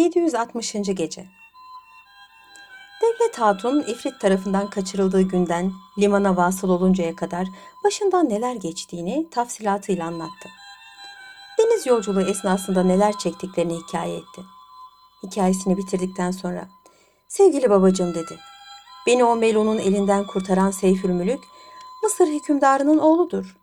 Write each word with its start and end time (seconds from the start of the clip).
760. 0.00 0.72
Gece 0.72 1.26
Devlet 3.02 3.38
Hatun 3.38 3.80
İfrit 3.80 4.20
tarafından 4.20 4.70
kaçırıldığı 4.70 5.22
günden 5.22 5.72
limana 5.98 6.36
vasıl 6.36 6.68
oluncaya 6.68 7.16
kadar 7.16 7.46
başından 7.84 8.28
neler 8.28 8.54
geçtiğini 8.54 9.30
tafsilatıyla 9.30 10.06
anlattı. 10.06 10.48
Deniz 11.58 11.86
yolculuğu 11.86 12.20
esnasında 12.20 12.82
neler 12.82 13.18
çektiklerini 13.18 13.76
hikaye 13.76 14.16
etti. 14.16 14.42
Hikayesini 15.22 15.76
bitirdikten 15.76 16.30
sonra 16.30 16.68
sevgili 17.28 17.70
babacığım 17.70 18.14
dedi. 18.14 18.38
Beni 19.06 19.24
o 19.24 19.36
Melun'un 19.36 19.78
elinden 19.78 20.26
kurtaran 20.26 20.70
Seyfülmülük 20.70 21.40
Mısır 22.02 22.26
hükümdarının 22.26 22.98
oğludur. 22.98 23.56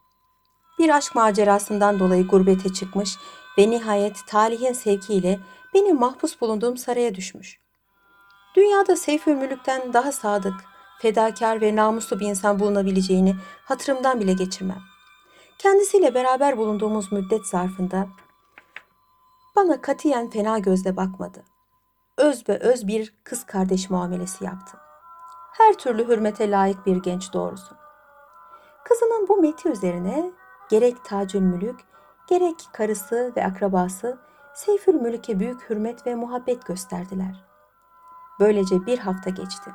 Bir 0.80 0.90
aşk 0.90 1.16
macerasından 1.16 2.00
dolayı 2.00 2.28
gurbete 2.28 2.74
çıkmış 2.74 3.18
ve 3.58 3.70
nihayet 3.70 4.28
talihin 4.28 4.74
sevkiyle 4.74 5.40
benim 5.78 6.00
mahpus 6.00 6.42
bulunduğum 6.42 6.78
saraya 6.78 7.16
düşmüş. 7.16 7.60
Dünyada 8.56 8.96
Seyfülmülük'ten 8.96 9.94
daha 9.94 10.12
sadık, 10.12 10.54
fedakar 11.00 11.62
ve 11.62 11.76
namuslu 11.76 12.20
bir 12.20 12.26
insan 12.26 12.60
bulunabileceğini 12.60 13.36
hatırımdan 13.66 14.20
bile 14.20 14.34
geçirmem. 14.34 14.82
Kendisiyle 15.58 16.14
beraber 16.14 16.58
bulunduğumuz 16.58 17.12
müddet 17.12 17.48
zarfında 17.48 18.08
bana 19.56 19.82
katiyen 19.82 20.30
fena 20.30 20.60
gözle 20.60 20.98
bakmadı. 20.98 21.44
Öz 22.18 22.48
be 22.48 22.58
öz 22.58 22.88
bir 22.88 23.14
kız 23.24 23.46
kardeş 23.46 23.90
muamelesi 23.90 24.46
yaptı. 24.46 24.78
Her 25.54 25.74
türlü 25.74 26.08
hürmete 26.08 26.52
layık 26.52 26.86
bir 26.86 26.96
genç 26.96 27.34
doğrusu. 27.34 27.76
Kızının 28.84 29.28
bu 29.28 29.42
meti 29.42 29.70
üzerine 29.70 30.32
gerek 30.70 31.06
Tacül 31.06 31.42
Mülük, 31.42 31.80
gerek 32.28 32.56
karısı 32.74 33.34
ve 33.36 33.46
akrabası 33.46 34.27
Seyfül 34.58 34.94
Mülük'e 34.94 35.40
büyük 35.40 35.70
hürmet 35.70 36.08
ve 36.08 36.16
muhabbet 36.16 36.66
gösterdiler. 36.66 37.46
Böylece 38.40 38.86
bir 38.86 39.00
hafta 39.00 39.30
geçti. 39.30 39.72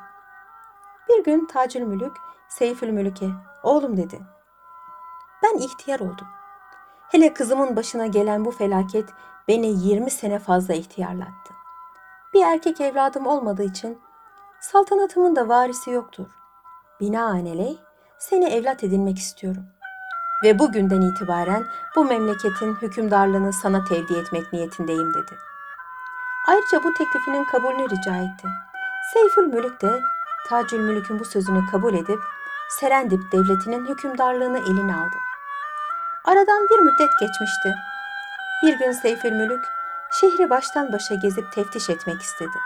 Bir 1.09 1.25
gün 1.25 1.47
Tacül 1.47 1.81
Mülük 1.81 2.17
Seyfül 2.49 2.91
Mülük'e 2.91 3.27
oğlum 3.63 3.97
dedi. 3.97 4.21
Ben 5.43 5.59
ihtiyar 5.59 6.01
oldum. 6.01 6.27
Hele 7.09 7.35
kızımın 7.35 7.77
başına 7.77 8.07
gelen 8.07 8.45
bu 8.45 8.51
felaket 8.51 9.09
beni 9.49 9.67
20 9.67 10.11
sene 10.11 10.39
fazla 10.39 10.75
ihtiyarlattı. 10.75 11.55
Bir 12.35 12.43
erkek 12.43 12.81
evladım 12.81 13.27
olmadığı 13.27 13.65
için 13.65 13.99
saltanatımın 14.61 15.37
da 15.37 15.49
varisi 15.49 15.91
yoktur. 15.91 16.27
Binaenaleyh 17.01 17.79
seni 18.19 18.45
evlat 18.45 18.85
edinmek 18.85 19.19
istiyorum. 19.19 19.65
Ve 20.43 20.59
bugünden 20.59 21.01
itibaren 21.01 21.65
bu 21.97 22.05
memleketin 22.05 22.75
hükümdarlığını 22.75 23.53
sana 23.53 23.85
tevdi 23.85 24.15
etmek 24.15 24.53
niyetindeyim 24.53 25.15
dedi. 25.15 25.39
Ayrıca 26.49 26.85
bu 26.85 26.95
teklifinin 26.95 27.45
kabulünü 27.45 27.91
rica 27.91 28.17
etti. 28.17 28.49
Seyfül 29.13 29.47
Mülük 29.47 29.83
de 29.83 30.01
Tacül 30.49 30.81
Mülük'ün 30.81 31.19
bu 31.19 31.25
sözünü 31.25 31.61
kabul 31.71 31.95
edip 31.95 32.19
Serendip 32.69 33.33
devletinin 33.33 33.87
hükümdarlığını 33.87 34.59
eline 34.59 34.95
aldı. 34.95 35.17
Aradan 36.25 36.69
bir 36.71 36.79
müddet 36.79 37.11
geçmişti. 37.21 37.75
Bir 38.63 38.79
gün 38.79 38.93
Seyfül 38.93 39.33
Mülük 39.33 39.65
şehri 40.21 40.51
baştan 40.51 40.93
başa 40.93 41.15
gezip 41.15 41.53
teftiş 41.53 41.91
etmek 41.91 42.23
istedi. 42.23 42.59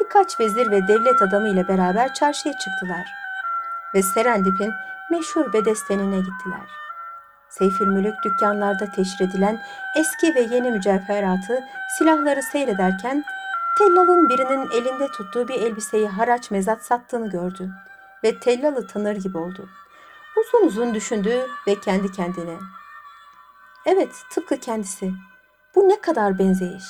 Birkaç 0.00 0.40
vezir 0.40 0.70
ve 0.70 0.88
devlet 0.88 1.22
adamı 1.22 1.48
ile 1.48 1.68
beraber 1.68 2.14
çarşıya 2.14 2.54
çıktılar 2.58 3.06
ve 3.94 4.02
Serendip'in 4.02 4.72
meşhur 5.10 5.52
bedestenine 5.52 6.18
gittiler. 6.18 6.83
Seyfül 7.58 7.86
Mülük 7.86 8.24
dükkanlarda 8.24 8.90
teşhir 8.90 9.24
edilen 9.24 9.62
eski 9.96 10.34
ve 10.34 10.40
yeni 10.40 10.70
mücevheratı, 10.70 11.64
silahları 11.98 12.42
seyrederken 12.42 13.24
tellalın 13.78 14.28
birinin 14.28 14.70
elinde 14.70 15.08
tuttuğu 15.08 15.48
bir 15.48 15.54
elbiseyi 15.54 16.08
haraç 16.08 16.50
mezat 16.50 16.84
sattığını 16.84 17.30
gördü 17.30 17.70
ve 18.24 18.40
tellalı 18.40 18.86
tanır 18.86 19.16
gibi 19.16 19.38
oldu. 19.38 19.68
Uzun 20.36 20.66
uzun 20.66 20.94
düşündü 20.94 21.46
ve 21.66 21.80
kendi 21.80 22.12
kendine 22.12 22.56
Evet, 23.86 24.12
tıpkı 24.30 24.60
kendisi. 24.60 25.12
Bu 25.74 25.88
ne 25.88 26.00
kadar 26.00 26.38
benzeyiş. 26.38 26.84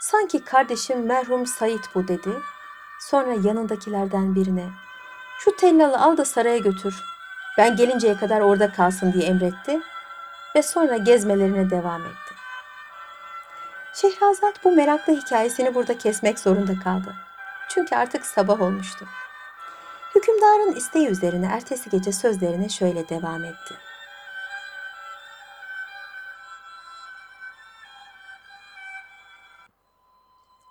Sanki 0.00 0.44
kardeşim 0.44 1.06
merhum 1.06 1.46
Sait 1.46 1.90
bu 1.94 2.08
dedi. 2.08 2.30
Sonra 3.00 3.32
yanındakilerden 3.44 4.34
birine 4.34 4.66
şu 5.38 5.56
tellalı 5.56 5.98
al 5.98 6.16
da 6.16 6.24
saraya 6.24 6.58
götür. 6.58 6.94
Ben 7.58 7.76
gelinceye 7.76 8.16
kadar 8.16 8.40
orada 8.40 8.72
kalsın 8.72 9.12
diye 9.12 9.24
emretti 9.24 9.80
ve 10.58 10.62
sonra 10.62 10.96
gezmelerine 10.96 11.70
devam 11.70 12.02
etti. 12.02 12.34
Şehrazat 13.94 14.64
bu 14.64 14.72
meraklı 14.72 15.12
hikayesini 15.12 15.74
burada 15.74 15.98
kesmek 15.98 16.38
zorunda 16.38 16.78
kaldı. 16.84 17.14
Çünkü 17.68 17.96
artık 17.96 18.26
sabah 18.26 18.60
olmuştu. 18.60 19.06
Hükümdarın 20.14 20.76
isteği 20.76 21.08
üzerine 21.08 21.46
ertesi 21.46 21.90
gece 21.90 22.12
sözlerine 22.12 22.68
şöyle 22.68 23.08
devam 23.08 23.44
etti. 23.44 23.74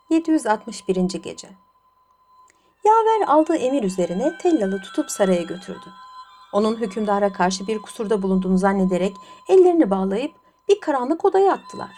...761. 0.09 1.17
Gece 1.17 1.49
Yaver 2.83 3.27
aldığı 3.27 3.55
emir 3.55 3.83
üzerine 3.83 4.37
Tellal'ı 4.37 4.81
tutup 4.81 5.11
saraya 5.11 5.41
götürdü. 5.41 6.06
Onun 6.53 6.75
hükümdara 6.75 7.33
karşı 7.33 7.67
bir 7.67 7.79
kusurda 7.81 8.21
bulunduğunu 8.21 8.57
zannederek 8.57 9.15
ellerini 9.49 9.89
bağlayıp 9.89 10.31
bir 10.69 10.79
karanlık 10.79 11.25
odaya 11.25 11.53
attılar. 11.53 11.89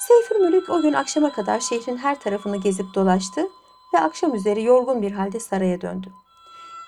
Seyfül 0.00 0.36
Mülük 0.36 0.70
o 0.70 0.82
gün 0.82 0.92
akşama 0.92 1.32
kadar 1.32 1.60
şehrin 1.60 1.96
her 1.96 2.20
tarafını 2.20 2.56
gezip 2.56 2.94
dolaştı 2.94 3.48
ve 3.94 4.00
akşam 4.00 4.34
üzeri 4.34 4.62
yorgun 4.62 5.02
bir 5.02 5.12
halde 5.12 5.40
saraya 5.40 5.80
döndü. 5.80 6.12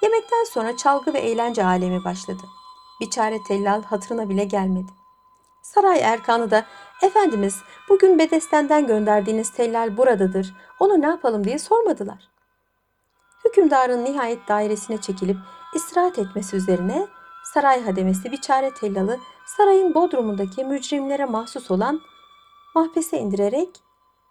Yemekten 0.02 0.44
sonra 0.44 0.76
çalgı 0.76 1.14
ve 1.14 1.18
eğlence 1.18 1.64
alemi 1.64 2.04
başladı. 2.04 2.42
Biçare 3.00 3.42
tellal 3.42 3.82
hatırına 3.82 4.28
bile 4.28 4.44
gelmedi. 4.44 4.92
Saray 5.62 6.00
erkanı 6.00 6.50
da 6.50 6.64
Efendimiz 7.02 7.56
bugün 7.88 8.18
Bedesten'den 8.18 8.86
gönderdiğiniz 8.86 9.52
tellal 9.52 9.96
buradadır. 9.96 10.54
Onu 10.80 11.00
ne 11.00 11.06
yapalım 11.06 11.44
diye 11.44 11.58
sormadılar. 11.58 12.28
Hükümdarın 13.44 14.04
nihayet 14.04 14.48
dairesine 14.48 15.00
çekilip 15.00 15.36
istirahat 15.74 16.18
etmesi 16.18 16.56
üzerine 16.56 17.06
saray 17.44 17.84
hademesi 17.84 18.32
biçare 18.32 18.74
tellalı 18.74 19.18
sarayın 19.46 19.94
bodrumundaki 19.94 20.64
mücrimlere 20.64 21.24
mahsus 21.24 21.70
olan 21.70 22.00
mahpese 22.74 23.18
indirerek 23.18 23.68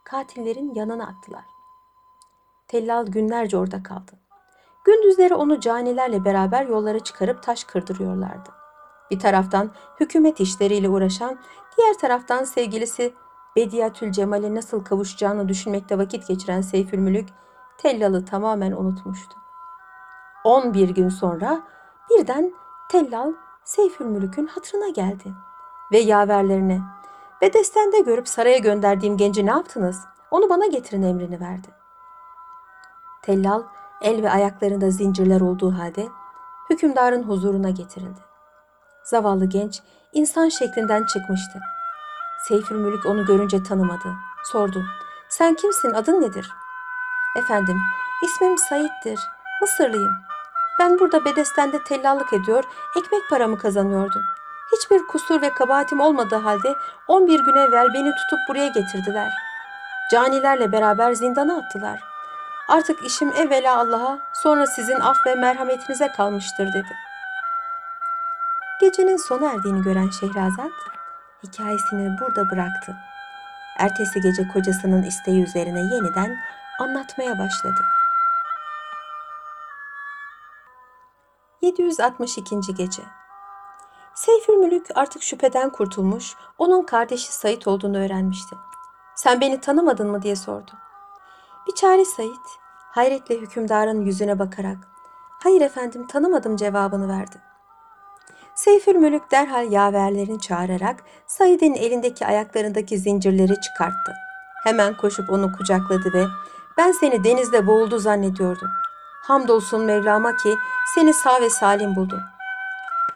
katillerin 0.04 0.76
yanına 0.76 1.08
attılar. 1.08 1.46
Tellal 2.68 3.06
günlerce 3.06 3.58
orada 3.58 3.84
kaldı. 3.84 4.12
Gündüzleri 4.84 5.34
onu 5.36 5.60
canilerle 5.60 6.26
beraber 6.26 6.66
yollara 6.66 7.00
çıkarıp 7.00 7.44
taş 7.44 7.64
kırdırıyorlardı. 7.64 8.50
Bir 9.12 9.20
taraftan 9.20 9.72
hükümet 10.00 10.40
işleriyle 10.40 10.90
uğraşan, 10.90 11.40
diğer 11.78 11.98
taraftan 11.98 12.44
sevgilisi 12.44 13.14
Bediyatül 13.56 14.12
Cemal'e 14.12 14.56
nasıl 14.56 14.84
kavuşacağını 14.84 15.50
düşünmekte 15.50 15.98
vakit 15.98 16.28
geçiren 16.28 16.62
Seyfülmülük, 16.62 17.30
Tellal'ı 17.78 18.26
tamamen 18.26 18.72
unutmuştu. 18.72 19.47
11 20.48 20.90
gün 20.90 21.10
sonra 21.10 21.62
birden 22.10 22.54
Tellal 22.90 23.34
Seyfülmülük'ün 23.64 24.48
hatırına 24.48 24.90
geldi 24.90 25.34
ve 25.92 25.98
yaverlerine 25.98 26.82
Bedestende 27.42 28.00
görüp 28.00 28.28
saraya 28.28 28.58
gönderdiğim 28.58 29.18
genci 29.18 29.46
ne 29.46 29.50
yaptınız? 29.50 30.00
Onu 30.32 30.50
bana 30.50 30.66
getirin 30.66 31.02
emrini 31.04 31.40
verdi. 31.40 31.68
Tellal 33.22 33.64
el 34.02 34.24
ve 34.24 34.32
ayaklarında 34.32 34.90
zincirler 34.90 35.42
olduğu 35.42 35.72
halde 35.72 36.08
hükümdarın 36.70 37.24
huzuruna 37.24 37.70
getirildi. 37.70 38.20
Zavallı 39.04 39.46
genç 39.46 39.82
insan 40.14 40.50
şeklinden 40.50 41.06
çıkmıştı. 41.06 41.60
Seyfülmülük 42.48 43.06
onu 43.06 43.26
görünce 43.26 43.64
tanımadı. 43.64 44.14
Sordu. 44.44 44.84
Sen 45.30 45.54
kimsin? 45.54 45.94
Adın 45.94 46.22
nedir? 46.22 46.52
Efendim, 47.38 47.78
ismim 48.24 48.58
Sait'tir. 48.58 49.20
Mısırlıyım. 49.62 50.27
Ben 50.80 51.00
burada 51.00 51.26
Bedesten'de 51.26 51.84
tellallık 51.84 52.34
ediyor, 52.34 52.64
ekmek 52.98 53.30
paramı 53.30 53.58
kazanıyordum. 53.58 54.22
Hiçbir 54.72 55.08
kusur 55.08 55.42
ve 55.42 55.54
kabahatim 55.54 56.00
olmadığı 56.00 56.36
halde 56.36 56.76
11 57.08 57.40
gün 57.40 57.56
evvel 57.56 57.88
beni 57.94 58.12
tutup 58.16 58.40
buraya 58.50 58.68
getirdiler. 58.68 59.32
Canilerle 60.12 60.72
beraber 60.72 61.14
zindana 61.14 61.58
attılar. 61.58 62.00
Artık 62.68 63.06
işim 63.06 63.32
evvela 63.32 63.78
Allah'a, 63.78 64.20
sonra 64.34 64.66
sizin 64.68 65.00
af 65.00 65.18
ve 65.26 65.36
merhametinize 65.36 66.08
kalmıştır 66.08 66.68
dedi. 66.68 66.96
Gecenin 68.82 69.18
sona 69.18 69.52
erdiğini 69.52 69.82
gören 69.84 70.10
Şehrazat, 70.10 70.72
hikayesini 71.44 72.20
burada 72.22 72.50
bıraktı. 72.50 72.96
Ertesi 73.78 74.22
gece 74.22 74.48
kocasının 74.48 75.04
isteği 75.04 75.44
üzerine 75.44 75.82
yeniden 75.82 76.38
anlatmaya 76.80 77.40
başladı. 77.40 77.82
762. 81.62 82.76
Gece 82.78 83.04
Seyfülmülük 84.16 84.88
artık 84.96 85.24
şüpheden 85.24 85.70
kurtulmuş, 85.70 86.36
onun 86.58 86.84
kardeşi 86.84 87.34
Sait 87.34 87.68
olduğunu 87.68 87.98
öğrenmişti. 87.98 88.56
Sen 89.16 89.42
beni 89.42 89.62
tanımadın 89.62 90.12
mı 90.12 90.22
diye 90.22 90.36
sordu. 90.36 90.72
Bir 91.68 91.76
çare 91.76 92.06
Sait, 92.06 92.46
hayretle 92.92 93.38
hükümdarın 93.38 94.02
yüzüne 94.02 94.40
bakarak, 94.40 94.78
hayır 95.44 95.62
efendim 95.62 96.08
tanımadım 96.08 96.56
cevabını 96.56 97.10
verdi. 97.10 97.42
Seyfül 98.56 98.96
Mülük 98.96 99.32
derhal 99.32 99.72
yaverlerini 99.72 100.40
çağırarak 100.40 101.04
Said'in 101.28 101.74
elindeki 101.74 102.26
ayaklarındaki 102.26 102.98
zincirleri 102.98 103.62
çıkarttı. 103.62 104.14
Hemen 104.64 104.98
koşup 104.98 105.30
onu 105.30 105.52
kucakladı 105.58 106.14
ve 106.14 106.26
ben 106.78 106.92
seni 106.92 107.24
denizde 107.24 107.68
boğuldu 107.68 108.00
zannediyordum. 108.00 108.70
Hamdolsun 109.28 109.86
Mevlam'a 109.86 110.36
ki 110.36 110.58
seni 110.96 111.14
sağ 111.14 111.42
ve 111.42 111.50
salim 111.50 111.96
buldum. 111.96 112.20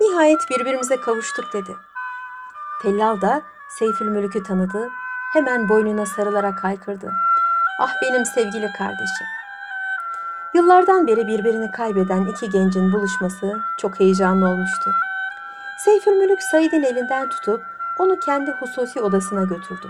Nihayet 0.01 0.49
birbirimize 0.49 1.01
kavuştuk 1.01 1.53
dedi. 1.53 1.75
Tellal 2.81 3.21
da 3.21 3.41
Seyfül 3.69 4.05
Mülük'ü 4.05 4.43
tanıdı. 4.43 4.89
Hemen 5.33 5.69
boynuna 5.69 6.05
sarılarak 6.05 6.63
haykırdı. 6.63 7.13
Ah 7.79 7.93
benim 8.01 8.25
sevgili 8.25 8.71
kardeşim. 8.77 9.27
Yıllardan 10.53 11.07
beri 11.07 11.27
birbirini 11.27 11.71
kaybeden 11.71 12.25
iki 12.25 12.49
gencin 12.49 12.93
buluşması 12.93 13.59
çok 13.77 13.99
heyecanlı 13.99 14.49
olmuştu. 14.49 14.91
Seyfül 15.85 16.11
Mülük 16.11 16.43
Said'in 16.43 16.83
elinden 16.83 17.29
tutup 17.29 17.61
onu 17.99 18.19
kendi 18.19 18.51
hususi 18.51 19.01
odasına 19.01 19.43
götürdü. 19.43 19.87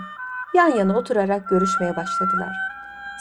Yan 0.53 0.69
yana 0.69 0.97
oturarak 0.97 1.49
görüşmeye 1.49 1.95
başladılar. 1.95 2.70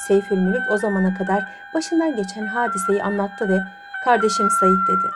Seyfül 0.07 0.37
Mülük 0.37 0.71
o 0.71 0.77
zamana 0.77 1.19
kadar 1.19 1.45
başından 1.75 2.17
geçen 2.17 2.47
hadiseyi 2.47 3.03
anlattı 3.03 3.49
ve 3.49 3.61
kardeşim 4.05 4.51
Said 4.51 4.89
dedi. 4.89 5.11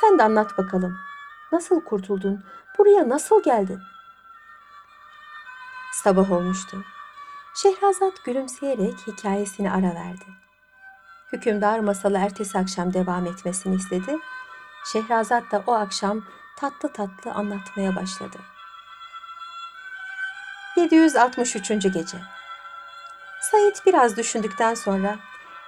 Sen 0.00 0.18
de 0.18 0.22
anlat 0.22 0.58
bakalım. 0.58 0.98
Nasıl 1.52 1.84
kurtuldun? 1.84 2.44
Buraya 2.78 3.08
nasıl 3.08 3.42
geldin? 3.42 3.80
Sabah 5.92 6.32
olmuştu. 6.32 6.84
Şehrazat 7.54 8.24
gülümseyerek 8.24 8.94
hikayesini 9.06 9.70
ara 9.70 9.94
verdi. 9.94 10.24
Hükümdar 11.32 11.78
masalı 11.78 12.18
ertesi 12.18 12.58
akşam 12.58 12.94
devam 12.94 13.26
etmesini 13.26 13.74
istedi. 13.74 14.18
Şehrazat 14.92 15.52
da 15.52 15.62
o 15.66 15.72
akşam 15.72 16.24
tatlı 16.58 16.92
tatlı 16.92 17.32
anlatmaya 17.32 17.96
başladı. 17.96 18.38
763. 20.76 21.68
gece. 21.68 22.18
Said 23.42 23.76
biraz 23.86 24.16
düşündükten 24.16 24.74
sonra 24.74 25.16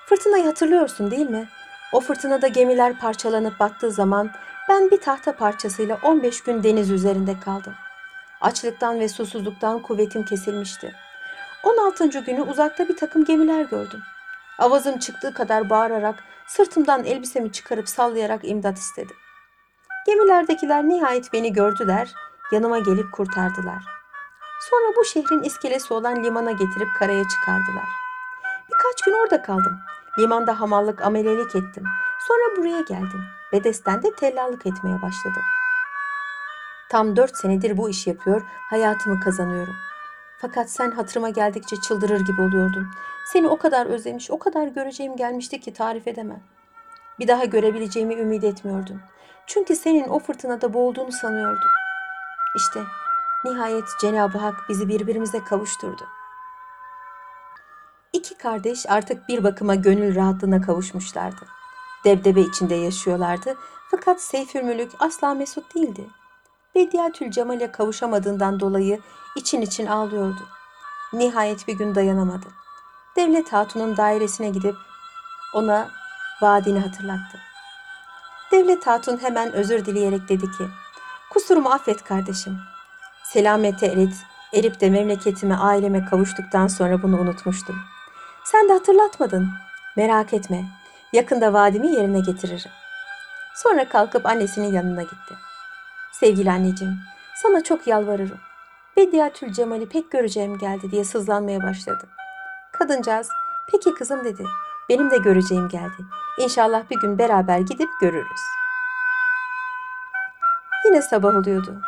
fırtınayı 0.06 0.44
hatırlıyorsun 0.44 1.10
değil 1.10 1.30
mi? 1.30 1.48
O 1.92 2.00
fırtınada 2.00 2.48
gemiler 2.48 2.98
parçalanıp 2.98 3.60
battığı 3.60 3.90
zaman 3.90 4.30
ben 4.68 4.90
bir 4.90 5.00
tahta 5.00 5.36
parçasıyla 5.36 5.98
15 6.02 6.42
gün 6.42 6.62
deniz 6.62 6.90
üzerinde 6.90 7.40
kaldım. 7.40 7.74
Açlıktan 8.40 9.00
ve 9.00 9.08
susuzluktan 9.08 9.82
kuvvetim 9.82 10.24
kesilmişti. 10.24 10.94
16. 11.62 12.06
günü 12.06 12.42
uzakta 12.42 12.88
bir 12.88 12.96
takım 12.96 13.24
gemiler 13.24 13.62
gördüm. 13.62 14.00
Avazım 14.58 14.98
çıktığı 14.98 15.34
kadar 15.34 15.70
bağırarak 15.70 16.24
sırtımdan 16.46 17.04
elbisemi 17.04 17.52
çıkarıp 17.52 17.88
sallayarak 17.88 18.40
imdat 18.44 18.78
istedim. 18.78 19.16
Gemilerdekiler 20.06 20.88
nihayet 20.88 21.32
beni 21.32 21.52
gördüler, 21.52 22.14
yanıma 22.52 22.78
gelip 22.78 23.12
kurtardılar. 23.12 24.03
Sonra 24.60 24.96
bu 24.96 25.04
şehrin 25.04 25.42
iskelesi 25.42 25.94
olan 25.94 26.24
limana 26.24 26.50
getirip 26.50 26.88
karaya 26.98 27.28
çıkardılar. 27.28 27.88
Birkaç 28.68 29.02
gün 29.04 29.12
orada 29.12 29.42
kaldım. 29.42 29.80
Limanda 30.18 30.60
hamallık, 30.60 31.02
amelelik 31.02 31.56
ettim. 31.56 31.84
Sonra 32.28 32.56
buraya 32.56 32.80
geldim. 32.80 33.24
Bedesten 33.52 34.02
de 34.02 34.14
tellallık 34.14 34.66
etmeye 34.66 35.02
başladım. 35.02 35.42
Tam 36.90 37.16
dört 37.16 37.36
senedir 37.36 37.76
bu 37.76 37.90
işi 37.90 38.10
yapıyor, 38.10 38.42
hayatımı 38.70 39.20
kazanıyorum. 39.20 39.74
Fakat 40.38 40.70
sen 40.70 40.90
hatırıma 40.90 41.28
geldikçe 41.28 41.76
çıldırır 41.76 42.20
gibi 42.20 42.40
oluyordun. 42.40 42.88
Seni 43.32 43.48
o 43.48 43.58
kadar 43.58 43.86
özlemiş, 43.86 44.30
o 44.30 44.38
kadar 44.38 44.66
göreceğim 44.66 45.16
gelmişti 45.16 45.60
ki 45.60 45.72
tarif 45.72 46.08
edemem. 46.08 46.42
Bir 47.18 47.28
daha 47.28 47.44
görebileceğimi 47.44 48.14
ümit 48.14 48.44
etmiyordum. 48.44 49.00
Çünkü 49.46 49.76
senin 49.76 50.08
o 50.08 50.18
fırtınada 50.18 50.74
boğulduğunu 50.74 51.12
sanıyordum. 51.12 51.70
İşte 52.56 52.80
nihayet 53.44 53.84
Cenab-ı 54.00 54.38
Hak 54.38 54.68
bizi 54.68 54.88
birbirimize 54.88 55.44
kavuşturdu. 55.44 56.02
İki 58.12 58.38
kardeş 58.38 58.86
artık 58.88 59.28
bir 59.28 59.44
bakıma 59.44 59.74
gönül 59.74 60.14
rahatlığına 60.14 60.62
kavuşmuşlardı. 60.62 61.46
Debdebe 62.04 62.40
içinde 62.40 62.74
yaşıyorlardı 62.74 63.56
fakat 63.90 64.22
Seyfül 64.22 64.62
Mülük 64.62 64.92
asla 64.98 65.34
mesut 65.34 65.74
değildi. 65.74 66.06
Bediatül 66.74 67.30
Cemal'e 67.30 67.72
kavuşamadığından 67.72 68.60
dolayı 68.60 69.00
için 69.36 69.60
için 69.60 69.86
ağlıyordu. 69.86 70.40
Nihayet 71.12 71.68
bir 71.68 71.72
gün 71.72 71.94
dayanamadı. 71.94 72.46
Devlet 73.16 73.52
Hatun'un 73.52 73.96
dairesine 73.96 74.50
gidip 74.50 74.76
ona 75.54 75.88
vaadini 76.42 76.80
hatırlattı. 76.80 77.38
Devlet 78.52 78.86
Hatun 78.86 79.22
hemen 79.22 79.52
özür 79.52 79.84
dileyerek 79.84 80.28
dedi 80.28 80.50
ki, 80.50 80.66
kusurumu 81.30 81.68
affet 81.68 82.04
kardeşim. 82.04 82.58
Selamete 83.34 83.86
erit, 83.86 84.14
erip 84.52 84.80
de 84.80 84.90
memleketime, 84.90 85.56
aileme 85.56 86.04
kavuştuktan 86.04 86.66
sonra 86.66 87.02
bunu 87.02 87.20
unutmuştum. 87.20 87.76
Sen 88.44 88.68
de 88.68 88.72
hatırlatmadın. 88.72 89.48
Merak 89.96 90.32
etme, 90.32 90.64
yakında 91.12 91.52
vaadimi 91.52 91.92
yerine 91.92 92.20
getiririm. 92.20 92.70
Sonra 93.54 93.88
kalkıp 93.88 94.26
annesinin 94.26 94.72
yanına 94.72 95.02
gitti. 95.02 95.34
Sevgili 96.12 96.50
anneciğim, 96.50 96.94
sana 97.42 97.62
çok 97.62 97.86
yalvarırım. 97.86 98.38
Bediatül 98.96 99.52
Cemal'i 99.52 99.88
pek 99.88 100.10
göreceğim 100.10 100.58
geldi 100.58 100.90
diye 100.90 101.04
sızlanmaya 101.04 101.62
başladı. 101.62 102.06
Kadıncağız, 102.72 103.28
peki 103.72 103.94
kızım 103.94 104.24
dedi. 104.24 104.44
Benim 104.88 105.10
de 105.10 105.16
göreceğim 105.16 105.68
geldi. 105.68 106.04
İnşallah 106.38 106.90
bir 106.90 107.00
gün 107.00 107.18
beraber 107.18 107.58
gidip 107.58 107.90
görürüz. 108.00 108.40
Yine 110.84 111.02
sabah 111.02 111.36
oluyordu. 111.36 111.82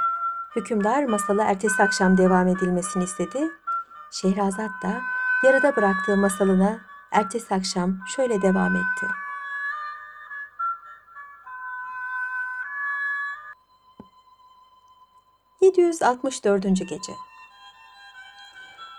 Hükümdar 0.57 1.05
masalı 1.05 1.43
ertesi 1.43 1.83
akşam 1.83 2.19
devam 2.19 2.49
edilmesini 2.49 3.05
istedi. 3.05 3.51
Şehrazat 4.11 4.71
da 4.83 5.01
yarıda 5.45 5.77
bıraktığı 5.77 6.17
masalına 6.17 6.81
ertesi 7.13 7.55
akşam 7.55 7.99
şöyle 8.17 8.43
devam 8.43 8.77
etti. 8.77 9.07
...764. 15.63 16.85
gece. 16.85 17.13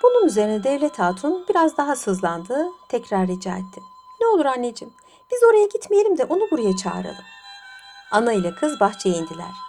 Bunun 0.03 0.27
üzerine 0.27 0.63
Devlet 0.63 0.99
Hatun 0.99 1.45
biraz 1.49 1.77
daha 1.77 1.95
sızlandı, 1.95 2.67
tekrar 2.89 3.27
rica 3.27 3.51
etti. 3.51 3.81
Ne 4.21 4.27
olur 4.27 4.45
anneciğim, 4.45 4.93
biz 5.31 5.43
oraya 5.43 5.65
gitmeyelim 5.65 6.17
de 6.17 6.25
onu 6.25 6.51
buraya 6.51 6.75
çağıralım. 6.75 7.25
Ana 8.11 8.33
ile 8.33 8.55
kız 8.55 8.79
bahçeye 8.79 9.15
indiler. 9.15 9.66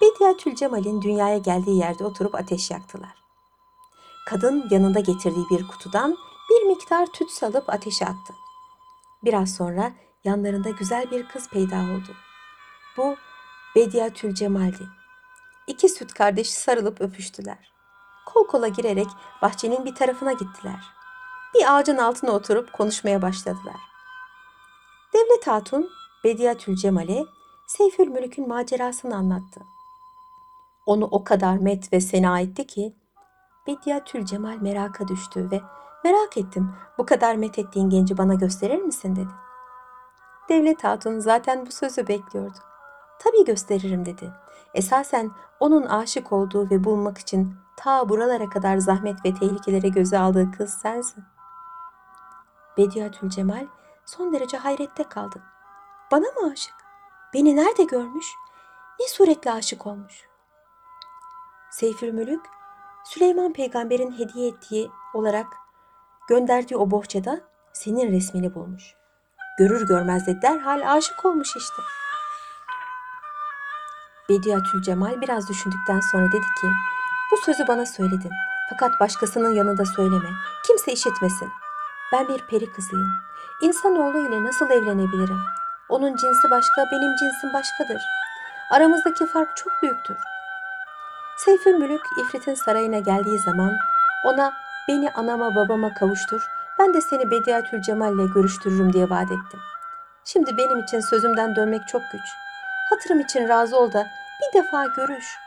Bediatül 0.00 0.54
Cemal'in 0.54 1.02
dünyaya 1.02 1.38
geldiği 1.38 1.78
yerde 1.78 2.04
oturup 2.04 2.34
ateş 2.34 2.70
yaktılar. 2.70 3.14
Kadın 4.26 4.68
yanında 4.70 5.00
getirdiği 5.00 5.44
bir 5.50 5.68
kutudan 5.68 6.16
bir 6.50 6.66
miktar 6.66 7.06
tüt 7.06 7.30
salıp 7.30 7.70
ateşe 7.70 8.04
attı. 8.04 8.34
Biraz 9.24 9.54
sonra 9.54 9.92
yanlarında 10.24 10.70
güzel 10.70 11.10
bir 11.10 11.28
kız 11.28 11.48
peyda 11.48 11.76
oldu. 11.76 12.16
Bu 12.96 13.16
Bediatül 13.76 14.34
Cemal'di. 14.34 14.88
İki 15.66 15.88
süt 15.88 16.14
kardeş 16.14 16.50
sarılıp 16.50 17.00
öpüştüler. 17.00 17.72
Kol 18.26 18.46
kola 18.46 18.68
girerek 18.68 19.08
bahçenin 19.42 19.84
bir 19.84 19.94
tarafına 19.94 20.32
gittiler. 20.32 20.80
Bir 21.54 21.76
ağacın 21.76 21.96
altına 21.96 22.30
oturup 22.30 22.72
konuşmaya 22.72 23.22
başladılar. 23.22 23.80
Devlet 25.14 25.46
Hatun 25.46 25.90
Bediatül 26.24 26.76
Cemal'e 26.76 27.24
Seyfül 27.66 28.08
Mülük'ün 28.08 28.48
macerasını 28.48 29.16
anlattı. 29.16 29.60
Onu 30.90 31.04
o 31.04 31.24
kadar 31.24 31.56
met 31.56 31.92
ve 31.92 32.00
sena 32.00 32.40
etti 32.40 32.66
ki 32.66 32.94
Bediatül 33.66 34.24
Cemal 34.24 34.56
meraka 34.60 35.08
düştü 35.08 35.50
ve 35.50 35.60
merak 36.04 36.36
ettim 36.36 36.74
bu 36.98 37.06
kadar 37.06 37.34
met 37.34 37.58
ettiğin 37.58 37.90
genci 37.90 38.18
bana 38.18 38.34
gösterir 38.34 38.82
misin 38.82 39.16
dedi. 39.16 39.28
Devlet 40.48 40.84
Hatun 40.84 41.18
zaten 41.18 41.66
bu 41.66 41.72
sözü 41.72 42.08
bekliyordu. 42.08 42.58
Tabii 43.18 43.44
gösteririm 43.44 44.06
dedi. 44.06 44.32
Esasen 44.74 45.30
onun 45.60 45.82
aşık 45.82 46.32
olduğu 46.32 46.70
ve 46.70 46.84
bulmak 46.84 47.18
için 47.18 47.54
ta 47.76 48.08
buralara 48.08 48.48
kadar 48.48 48.78
zahmet 48.78 49.24
ve 49.24 49.34
tehlikelere 49.34 49.88
göze 49.88 50.18
aldığı 50.18 50.50
kız 50.50 50.70
sensin. 50.70 51.24
Bediatül 52.76 53.30
Cemal 53.30 53.66
son 54.06 54.32
derece 54.32 54.56
hayrette 54.56 55.04
kaldı. 55.04 55.42
Bana 56.12 56.26
mı 56.40 56.52
aşık? 56.52 56.74
Beni 57.34 57.56
nerede 57.56 57.84
görmüş? 57.84 58.26
Ne 59.00 59.08
suretle 59.08 59.52
aşık 59.52 59.86
olmuş? 59.86 60.29
Seyfül 61.80 62.12
Mülük, 62.12 62.40
Süleyman 63.04 63.52
peygamberin 63.52 64.18
hediye 64.18 64.48
ettiği 64.48 64.90
olarak 65.14 65.46
gönderdiği 66.28 66.76
o 66.76 66.90
bohçada 66.90 67.40
senin 67.72 68.12
resmini 68.12 68.54
bulmuş. 68.54 68.94
Görür 69.58 69.86
görmez 69.86 70.26
de 70.26 70.42
derhal 70.42 70.96
aşık 70.96 71.24
olmuş 71.24 71.48
işte. 71.56 71.82
Bediatül 74.28 74.82
Cemal 74.82 75.20
biraz 75.20 75.48
düşündükten 75.48 76.00
sonra 76.00 76.26
dedi 76.26 76.46
ki, 76.60 76.66
bu 77.32 77.36
sözü 77.36 77.68
bana 77.68 77.86
söyledin. 77.86 78.32
Fakat 78.70 79.00
başkasının 79.00 79.54
yanında 79.54 79.84
söyleme. 79.84 80.28
Kimse 80.66 80.92
işitmesin. 80.92 81.48
Ben 82.12 82.28
bir 82.28 82.46
peri 82.46 82.72
kızıyım. 82.72 83.08
İnsanoğlu 83.62 84.28
ile 84.28 84.44
nasıl 84.44 84.70
evlenebilirim? 84.70 85.40
Onun 85.88 86.16
cinsi 86.16 86.50
başka, 86.50 86.84
benim 86.92 87.16
cinsim 87.16 87.52
başkadır. 87.54 88.02
Aramızdaki 88.70 89.26
fark 89.26 89.56
çok 89.56 89.72
büyüktür. 89.82 90.16
Seyfül 91.44 91.74
Mülük 91.74 92.00
İfrit'in 92.20 92.54
sarayına 92.54 92.98
geldiği 92.98 93.38
zaman 93.38 93.76
ona 94.24 94.52
beni 94.88 95.10
anama 95.10 95.54
babama 95.54 95.94
kavuştur, 95.94 96.42
ben 96.78 96.94
de 96.94 97.00
seni 97.00 97.30
Bediatül 97.30 97.82
Cemal 97.82 98.14
ile 98.14 98.26
görüştürürüm 98.34 98.92
diye 98.92 99.10
vaat 99.10 99.32
ettim. 99.32 99.60
Şimdi 100.24 100.56
benim 100.56 100.78
için 100.78 101.00
sözümden 101.00 101.56
dönmek 101.56 101.88
çok 101.88 102.02
güç. 102.12 102.22
Hatırım 102.90 103.20
için 103.20 103.48
razı 103.48 103.78
ol 103.78 103.92
da 103.92 104.06
bir 104.40 104.58
defa 104.58 104.86
görüş. 104.86 105.38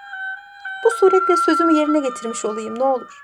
Bu 0.85 0.91
suretle 0.91 1.37
sözümü 1.37 1.73
yerine 1.73 1.99
getirmiş 1.99 2.45
olayım 2.45 2.79
ne 2.79 2.83
olur. 2.83 3.23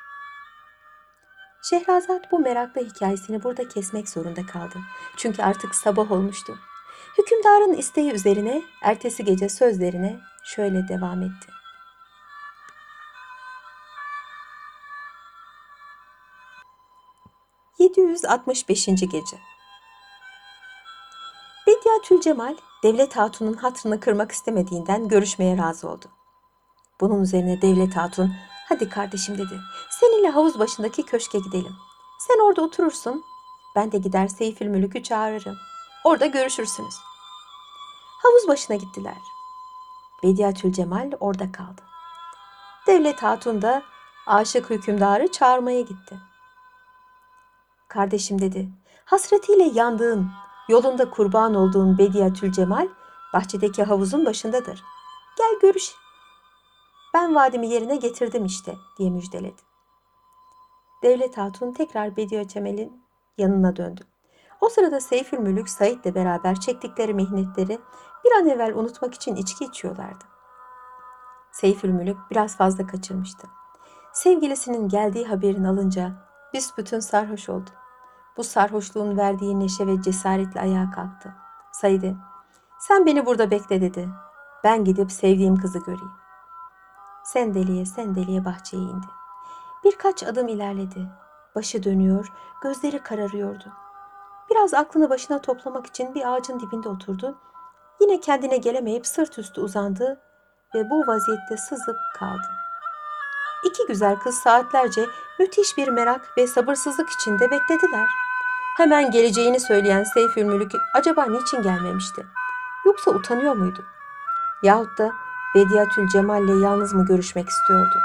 Şehrazat 1.61 2.31
bu 2.31 2.39
meraklı 2.39 2.81
hikayesini 2.81 3.43
burada 3.43 3.67
kesmek 3.67 4.09
zorunda 4.09 4.45
kaldı. 4.45 4.75
Çünkü 5.17 5.43
artık 5.43 5.75
sabah 5.75 6.11
olmuştu. 6.11 6.57
Hükümdarın 7.17 7.73
isteği 7.73 8.11
üzerine 8.11 8.61
ertesi 8.83 9.25
gece 9.25 9.49
sözlerine 9.49 10.19
şöyle 10.43 10.87
devam 10.87 11.21
etti. 11.21 11.58
...765. 17.79 19.05
Gece 19.05 19.39
Bediatül 21.67 22.21
Cemal, 22.21 22.55
Devlet 22.83 23.15
Hatun'un 23.15 23.53
hatrını 23.53 23.99
kırmak 23.99 24.31
istemediğinden 24.31 25.07
görüşmeye 25.07 25.57
razı 25.57 25.89
oldu. 25.89 26.05
Bunun 27.01 27.21
üzerine 27.21 27.61
Devlet 27.61 27.95
Hatun, 27.95 28.31
hadi 28.69 28.89
kardeşim 28.89 29.37
dedi, 29.37 29.59
seninle 29.99 30.29
havuz 30.29 30.59
başındaki 30.59 31.03
köşke 31.03 31.39
gidelim. 31.39 31.75
Sen 32.19 32.45
orada 32.45 32.61
oturursun, 32.61 33.23
ben 33.75 33.91
de 33.91 33.97
gider 33.97 34.27
Seyfül 34.27 34.67
Mülük'ü 34.67 35.03
çağırırım. 35.03 35.57
Orada 36.03 36.25
görüşürsünüz. 36.25 36.95
Havuz 38.23 38.47
başına 38.47 38.75
gittiler. 38.75 39.17
Bediatül 40.23 40.73
Cemal 40.73 41.11
orada 41.19 41.51
kaldı. 41.51 41.81
Devlet 42.87 43.23
Hatun 43.23 43.61
da 43.61 43.83
aşık 44.27 44.69
hükümdarı 44.69 45.31
çağırmaya 45.31 45.81
gitti. 45.81 46.28
Kardeşim 47.89 48.41
dedi, 48.41 48.69
hasretiyle 49.05 49.63
yandığın, 49.63 50.31
yolunda 50.69 51.09
kurban 51.09 51.55
olduğun 51.55 51.97
Bediatül 51.97 52.51
Cemal 52.51 52.87
bahçedeki 53.33 53.83
havuzun 53.83 54.25
başındadır. 54.25 54.83
Gel 55.37 55.59
görüş. 55.61 55.91
Ben 57.13 57.35
vaadimi 57.35 57.69
yerine 57.69 57.95
getirdim 57.95 58.45
işte 58.45 58.75
diye 58.97 59.09
müjdeledi. 59.09 59.61
Devlet 61.03 61.37
Hatun 61.37 61.71
tekrar 61.71 62.17
Bediye 62.17 62.47
Cemal'in 62.47 63.03
yanına 63.37 63.75
döndü. 63.75 64.01
O 64.61 64.69
sırada 64.69 64.99
Seyfül 64.99 65.37
Mülük 65.37 65.69
Said'le 65.69 66.15
beraber 66.15 66.59
çektikleri 66.59 67.13
mihnetleri 67.13 67.79
bir 68.25 68.31
an 68.31 68.47
evvel 68.47 68.75
unutmak 68.75 69.13
için 69.13 69.35
içki 69.35 69.65
içiyorlardı. 69.65 70.25
Seyfül 71.51 71.89
Mülük 71.89 72.17
biraz 72.31 72.57
fazla 72.57 72.87
kaçırmıştı. 72.87 73.47
Sevgilisinin 74.13 74.89
geldiği 74.89 75.27
haberini 75.27 75.69
alınca 75.69 76.11
büsbütün 76.53 76.99
sarhoş 76.99 77.49
oldu. 77.49 77.69
Bu 78.39 78.43
sarhoşluğun 78.43 79.17
verdiği 79.17 79.59
neşe 79.59 79.87
ve 79.87 80.01
cesaretle 80.01 80.61
ayağa 80.61 80.91
kalktı. 80.91 81.33
Said'e, 81.71 82.15
sen 82.79 83.05
beni 83.05 83.25
burada 83.25 83.51
bekle 83.51 83.81
dedi. 83.81 84.09
Ben 84.63 84.83
gidip 84.83 85.11
sevdiğim 85.11 85.55
kızı 85.55 85.79
göreyim. 85.79 86.11
Sendeliye 87.23 87.85
sendeliye 87.85 88.45
bahçeye 88.45 88.83
indi. 88.83 89.07
Birkaç 89.83 90.23
adım 90.23 90.47
ilerledi. 90.47 91.09
Başı 91.55 91.83
dönüyor, 91.83 92.33
gözleri 92.61 92.99
kararıyordu. 92.99 93.65
Biraz 94.51 94.73
aklını 94.73 95.09
başına 95.09 95.41
toplamak 95.41 95.85
için 95.85 96.15
bir 96.15 96.33
ağacın 96.33 96.59
dibinde 96.59 96.89
oturdu. 96.89 97.37
Yine 98.01 98.19
kendine 98.19 98.57
gelemeyip 98.57 99.07
sırt 99.07 99.39
üstü 99.39 99.61
uzandı 99.61 100.21
ve 100.75 100.89
bu 100.89 101.07
vaziyette 101.07 101.57
sızıp 101.57 101.97
kaldı. 102.19 102.47
İki 103.63 103.87
güzel 103.87 104.15
kız 104.15 104.35
saatlerce 104.35 105.05
müthiş 105.39 105.77
bir 105.77 105.87
merak 105.87 106.37
ve 106.37 106.47
sabırsızlık 106.47 107.09
içinde 107.09 107.51
beklediler. 107.51 108.28
Hemen 108.79 109.11
geleceğini 109.11 109.59
söyleyen 109.59 110.03
Seyfül 110.03 110.43
Mülük 110.43 110.71
acaba 110.93 111.25
niçin 111.25 111.61
gelmemişti? 111.61 112.25
Yoksa 112.85 113.11
utanıyor 113.11 113.55
muydu? 113.55 113.85
Yahut 114.63 114.97
da 114.97 115.11
Bediatül 115.55 116.07
Cemal 116.07 116.43
ile 116.43 116.65
yalnız 116.65 116.93
mı 116.93 117.05
görüşmek 117.05 117.49
istiyordu? 117.49 117.99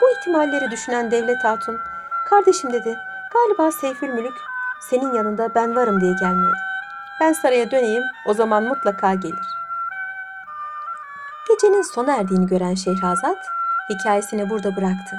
Bu 0.00 0.10
ihtimalleri 0.10 0.70
düşünen 0.70 1.10
Devlet 1.10 1.44
Hatun, 1.44 1.78
kardeşim 2.28 2.72
dedi, 2.72 2.96
galiba 3.32 3.72
Seyfül 3.72 4.08
Mülük 4.08 4.34
senin 4.80 5.14
yanında 5.14 5.54
ben 5.54 5.76
varım 5.76 6.00
diye 6.00 6.12
gelmiyor. 6.20 6.56
Ben 7.20 7.32
saraya 7.32 7.70
döneyim, 7.70 8.04
o 8.26 8.34
zaman 8.34 8.64
mutlaka 8.64 9.14
gelir. 9.14 9.46
Gecenin 11.48 11.82
sona 11.82 12.16
erdiğini 12.16 12.46
gören 12.46 12.74
Şehrazat, 12.74 13.38
hikayesini 13.88 14.50
burada 14.50 14.76
bıraktı. 14.76 15.16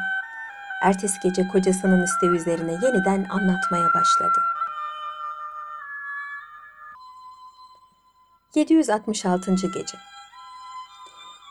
Ertesi 0.82 1.20
gece 1.24 1.48
kocasının 1.48 2.04
isteği 2.04 2.30
üzerine 2.30 2.72
yeniden 2.72 3.26
anlatmaya 3.30 3.94
başladı. 3.94 4.42
766. 8.56 9.52
Gece 9.52 9.98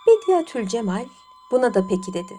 Bediatül 0.06 0.68
Cemal 0.68 1.04
buna 1.50 1.74
da 1.74 1.86
peki 1.88 2.14
dedi. 2.14 2.34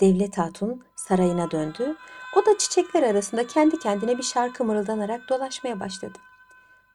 Devlet 0.00 0.38
Hatun 0.38 0.84
sarayına 0.96 1.50
döndü. 1.50 1.96
O 2.36 2.46
da 2.46 2.58
çiçekler 2.58 3.02
arasında 3.02 3.46
kendi 3.46 3.78
kendine 3.78 4.18
bir 4.18 4.22
şarkı 4.22 4.64
mırıldanarak 4.64 5.28
dolaşmaya 5.28 5.80
başladı. 5.80 6.18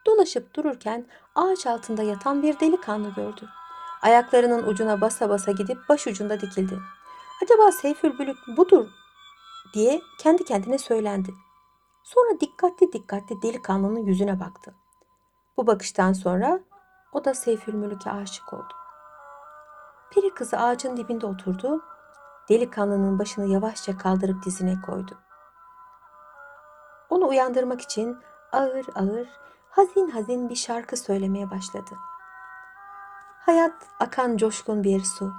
Dolaşıp 0.05 0.55
dururken 0.55 1.07
ağaç 1.35 1.67
altında 1.67 2.03
yatan 2.03 2.43
bir 2.43 2.59
delikanlı 2.59 3.13
gördü. 3.13 3.49
Ayaklarının 4.01 4.67
ucuna 4.67 5.01
basa 5.01 5.29
basa 5.29 5.51
gidip 5.51 5.77
baş 5.89 6.07
ucunda 6.07 6.41
dikildi. 6.41 6.79
Acaba 7.43 7.71
Seyfül 7.71 8.19
Bülük 8.19 8.37
budur 8.57 8.87
diye 9.73 10.01
kendi 10.19 10.43
kendine 10.43 10.77
söylendi. 10.77 11.33
Sonra 12.03 12.39
dikkatli 12.39 12.93
dikkatli 12.93 13.41
delikanlının 13.41 14.05
yüzüne 14.05 14.39
baktı. 14.39 14.75
Bu 15.57 15.67
bakıştan 15.67 16.13
sonra 16.13 16.59
o 17.11 17.25
da 17.25 17.33
Seyfül 17.33 17.73
Mülük'e 17.73 18.11
aşık 18.11 18.53
oldu. 18.53 18.73
Peri 20.11 20.33
kızı 20.33 20.57
ağacın 20.57 20.97
dibinde 20.97 21.25
oturdu. 21.25 21.81
Delikanlının 22.49 23.19
başını 23.19 23.45
yavaşça 23.45 23.97
kaldırıp 23.97 24.45
dizine 24.45 24.81
koydu. 24.85 25.17
Onu 27.09 27.27
uyandırmak 27.27 27.81
için 27.81 28.17
ağır 28.51 28.85
ağır, 28.95 29.27
hazin 29.69 30.09
hazin 30.09 30.49
bir 30.49 30.55
şarkı 30.55 30.97
söylemeye 30.97 31.51
başladı. 31.51 31.91
Hayat 33.45 33.87
akan 33.99 34.37
coşkun 34.37 34.83
bir 34.83 35.03
su. 35.03 35.33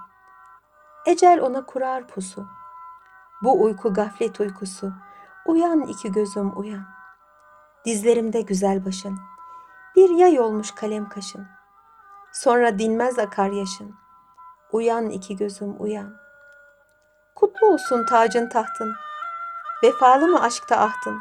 Ecel 1.07 1.41
ona 1.41 1.67
kurar 1.67 2.09
pusu. 2.09 2.47
Bu 3.43 3.63
uyku 3.63 3.95
gaflet 3.95 4.41
uykusu. 4.41 4.93
Uyan 5.47 5.81
iki 5.81 6.13
gözüm 6.13 6.61
uyan. 6.61 6.85
Dizlerimde 7.85 8.41
güzel 8.41 8.85
başın. 8.85 9.19
Bir 9.97 10.11
yay 10.11 10.41
olmuş 10.41 10.71
kalem 10.71 11.09
kaşın. 11.09 11.60
Sonra 12.33 12.79
dinmez 12.79 13.19
akar 13.19 13.51
yaşın. 13.51 13.95
Uyan 14.73 15.11
iki 15.11 15.37
gözüm 15.37 15.83
uyan. 15.83 16.17
Kutlu 17.35 17.67
olsun 17.67 18.07
tacın 18.07 18.49
tahtın. 18.49 18.93
Vefalı 19.83 20.27
mı 20.27 20.43
aşkta 20.43 20.77
ahtın? 20.77 21.19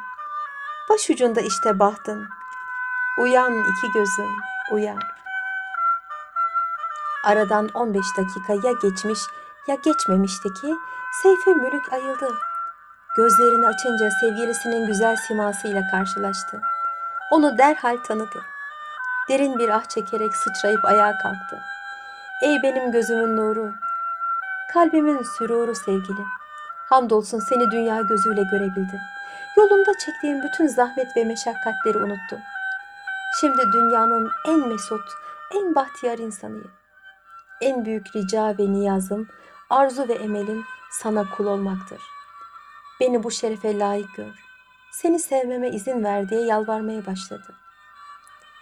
Başucunda 0.89 1.41
işte 1.41 1.79
bahtın. 1.79 2.27
Uyan 3.17 3.53
iki 3.53 3.91
gözüm 3.93 4.29
uyan. 4.71 4.99
Aradan 7.25 7.69
15 7.73 8.05
dakika 8.17 8.67
ya 8.67 8.73
geçmiş 8.81 9.19
ya 9.67 9.75
geçmemişti 9.75 10.53
ki 10.53 10.75
Seyfi 11.23 11.49
Mülük 11.49 11.93
ayıldı. 11.93 12.33
Gözlerini 13.17 13.67
açınca 13.67 14.09
sevgilisinin 14.21 14.87
güzel 14.87 15.15
simasıyla 15.15 15.81
karşılaştı. 15.91 16.61
Onu 17.31 17.57
derhal 17.57 17.97
tanıdı. 17.97 18.41
Derin 19.29 19.59
bir 19.59 19.69
ah 19.69 19.89
çekerek 19.89 20.35
sıçrayıp 20.35 20.85
ayağa 20.85 21.17
kalktı. 21.17 21.59
Ey 22.41 22.63
benim 22.63 22.91
gözümün 22.91 23.37
nuru, 23.37 23.71
kalbimin 24.73 25.23
süruru 25.37 25.75
sevgilim. 25.75 26.27
Hamdolsun 26.89 27.39
seni 27.39 27.71
dünya 27.71 28.01
gözüyle 28.01 28.43
görebildim. 28.43 28.99
Yolunda 29.57 29.91
çektiğim 30.05 30.43
bütün 30.43 30.67
zahmet 30.67 31.17
ve 31.17 31.23
meşakkatleri 31.23 31.97
unuttum. 31.97 32.39
Şimdi 33.41 33.61
dünyanın 33.73 34.31
en 34.47 34.67
mesut, 34.67 35.09
en 35.55 35.75
bahtiyar 35.75 36.17
insanıyım. 36.17 36.71
En 37.61 37.85
büyük 37.85 38.15
rica 38.15 38.57
ve 38.57 38.71
niyazım, 38.73 39.27
arzu 39.69 40.07
ve 40.07 40.13
emelim 40.13 40.65
sana 40.91 41.29
kul 41.37 41.45
olmaktır. 41.45 42.01
Beni 42.99 43.23
bu 43.23 43.31
şerefe 43.31 43.79
layık 43.79 44.15
gör. 44.15 44.33
Seni 44.91 45.19
sevmeme 45.19 45.69
izin 45.69 46.03
ver 46.03 46.29
diye 46.29 46.41
yalvarmaya 46.41 47.05
başladı. 47.05 47.55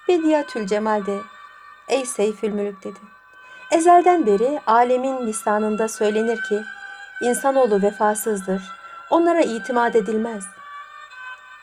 Bediatül 0.07 0.67
Cemal 0.67 1.05
de, 1.05 1.19
ey 1.87 2.05
Seyfül 2.05 2.49
Mülük 2.49 2.83
dedi. 2.83 2.99
Ezelden 3.71 4.25
beri 4.25 4.61
alemin 4.65 5.27
lisanında 5.27 5.87
söylenir 5.87 6.41
ki, 6.41 6.63
insanoğlu 7.21 7.81
vefasızdır, 7.81 8.61
Onlara 9.09 9.41
itimat 9.41 9.95
edilmez. 9.95 10.43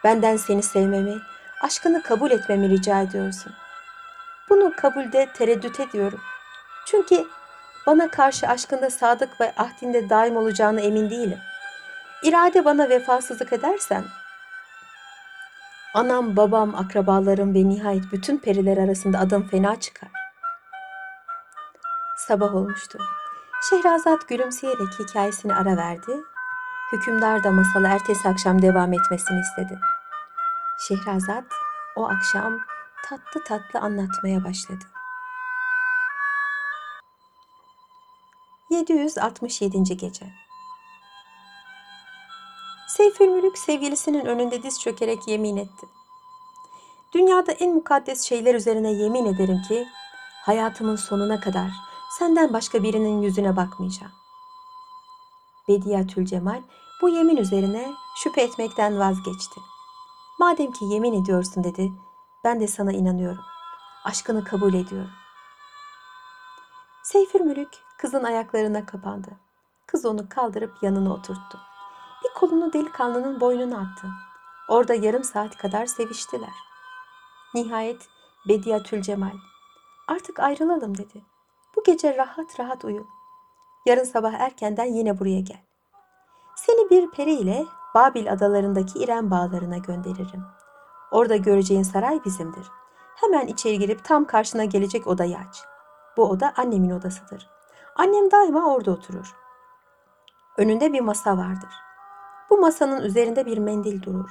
Benden 0.04 0.36
seni 0.36 0.62
sevmemi, 0.62 1.20
aşkını 1.62 2.02
kabul 2.02 2.30
etmemi 2.30 2.70
rica 2.70 3.00
ediyorsun. 3.00 3.52
Bunu 4.50 4.72
kabulde 4.76 5.28
tereddüt 5.34 5.80
ediyorum. 5.80 6.20
Çünkü 6.86 7.24
bana 7.86 8.10
karşı 8.10 8.48
aşkında 8.48 8.90
sadık 8.90 9.40
ve 9.40 9.52
ahdinde 9.56 10.08
daim 10.08 10.36
olacağına 10.36 10.80
emin 10.80 11.10
değilim. 11.10 11.38
İrade 12.22 12.64
bana 12.64 12.88
vefasızlık 12.88 13.52
edersen, 13.52 14.04
anam, 15.94 16.36
babam, 16.36 16.74
akrabalarım 16.74 17.54
ve 17.54 17.68
nihayet 17.68 18.12
bütün 18.12 18.38
periler 18.38 18.76
arasında 18.76 19.18
adım 19.18 19.48
fena 19.48 19.80
çıkar. 19.80 20.10
Sabah 22.16 22.54
olmuştu. 22.54 22.98
Şehrazat 23.70 24.28
gülümseyerek 24.28 24.98
hikayesini 24.98 25.54
ara 25.54 25.76
verdi. 25.76 26.20
Hükümdar 26.92 27.44
da 27.44 27.52
masalı 27.52 27.86
ertesi 27.86 28.28
akşam 28.28 28.62
devam 28.62 28.92
etmesini 28.92 29.40
istedi. 29.40 29.78
Şehrazat 30.88 31.44
o 31.96 32.08
akşam 32.08 32.58
tatlı 33.08 33.44
tatlı 33.44 33.80
anlatmaya 33.80 34.44
başladı. 34.44 34.84
767. 38.70 39.96
gece. 39.96 40.43
Seyfülmülük 42.96 43.58
sevgilisinin 43.58 44.24
önünde 44.24 44.62
diz 44.62 44.80
çökerek 44.80 45.28
yemin 45.28 45.56
etti. 45.56 45.86
Dünyada 47.14 47.52
en 47.52 47.74
mukaddes 47.74 48.22
şeyler 48.22 48.54
üzerine 48.54 48.92
yemin 48.92 49.26
ederim 49.26 49.62
ki 49.68 49.86
hayatımın 50.42 50.96
sonuna 50.96 51.40
kadar 51.40 51.70
senden 52.18 52.52
başka 52.52 52.82
birinin 52.82 53.22
yüzüne 53.22 53.56
bakmayacağım. 53.56 54.12
Bediyatül 55.68 56.26
Cemal 56.26 56.62
bu 57.02 57.08
yemin 57.08 57.36
üzerine 57.36 57.92
şüphe 58.16 58.42
etmekten 58.42 58.98
vazgeçti. 58.98 59.60
Madem 60.38 60.72
ki 60.72 60.84
yemin 60.84 61.22
ediyorsun 61.22 61.64
dedi, 61.64 61.92
ben 62.44 62.60
de 62.60 62.68
sana 62.68 62.92
inanıyorum. 62.92 63.44
Aşkını 64.04 64.44
kabul 64.44 64.74
ediyorum. 64.74 65.12
Seyfülmülük 67.02 67.70
kızın 67.98 68.24
ayaklarına 68.24 68.86
kapandı. 68.86 69.28
Kız 69.86 70.06
onu 70.06 70.28
kaldırıp 70.28 70.82
yanına 70.82 71.12
oturttu. 71.14 71.73
Kolunu 72.34 72.72
delikanlının 72.72 73.40
boynuna 73.40 73.78
attı. 73.78 74.06
Orada 74.68 74.94
yarım 74.94 75.24
saat 75.24 75.56
kadar 75.56 75.86
seviştiler. 75.86 76.54
Nihayet 77.54 78.08
Bediyatül 78.48 79.02
Cemal, 79.02 79.36
artık 80.08 80.40
ayrılalım 80.40 80.98
dedi. 80.98 81.22
Bu 81.76 81.82
gece 81.82 82.16
rahat 82.16 82.60
rahat 82.60 82.84
uyu. 82.84 83.06
Yarın 83.86 84.04
sabah 84.04 84.32
erkenden 84.32 84.84
yine 84.84 85.18
buraya 85.18 85.40
gel. 85.40 85.60
Seni 86.56 86.90
bir 86.90 87.10
peri 87.10 87.34
ile 87.34 87.66
Babil 87.94 88.32
adalarındaki 88.32 88.98
İrem 88.98 89.30
bağlarına 89.30 89.78
gönderirim. 89.78 90.44
Orada 91.10 91.36
göreceğin 91.36 91.82
saray 91.82 92.24
bizimdir. 92.24 92.66
Hemen 93.16 93.46
içeri 93.46 93.78
girip 93.78 94.04
tam 94.04 94.24
karşına 94.24 94.64
gelecek 94.64 95.06
odayı 95.06 95.38
aç. 95.38 95.64
Bu 96.16 96.30
oda 96.30 96.52
annemin 96.56 96.90
odasıdır. 96.90 97.50
Annem 97.96 98.30
daima 98.30 98.74
orada 98.74 98.90
oturur. 98.90 99.34
Önünde 100.56 100.92
bir 100.92 101.00
masa 101.00 101.36
vardır. 101.36 101.83
Bu 102.50 102.58
masanın 102.58 103.02
üzerinde 103.02 103.46
bir 103.46 103.58
mendil 103.58 104.02
durur. 104.02 104.30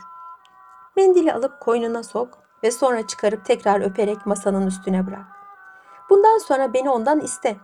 Mendili 0.96 1.34
alıp 1.34 1.60
koynuna 1.60 2.03
sok 2.03 2.38
ve 2.63 2.72
sonra 2.72 3.08
çıkarıp 3.08 3.46
tekrar 3.46 3.82
öperek 3.82 4.25
masanın 4.25 4.67
üstüne 4.67 5.08
bırak. 5.08 5.25
Bundan 6.10 6.38
sonra 6.38 6.74
beni 6.74 6.89
ondan 6.89 7.20
iste. 7.20 7.58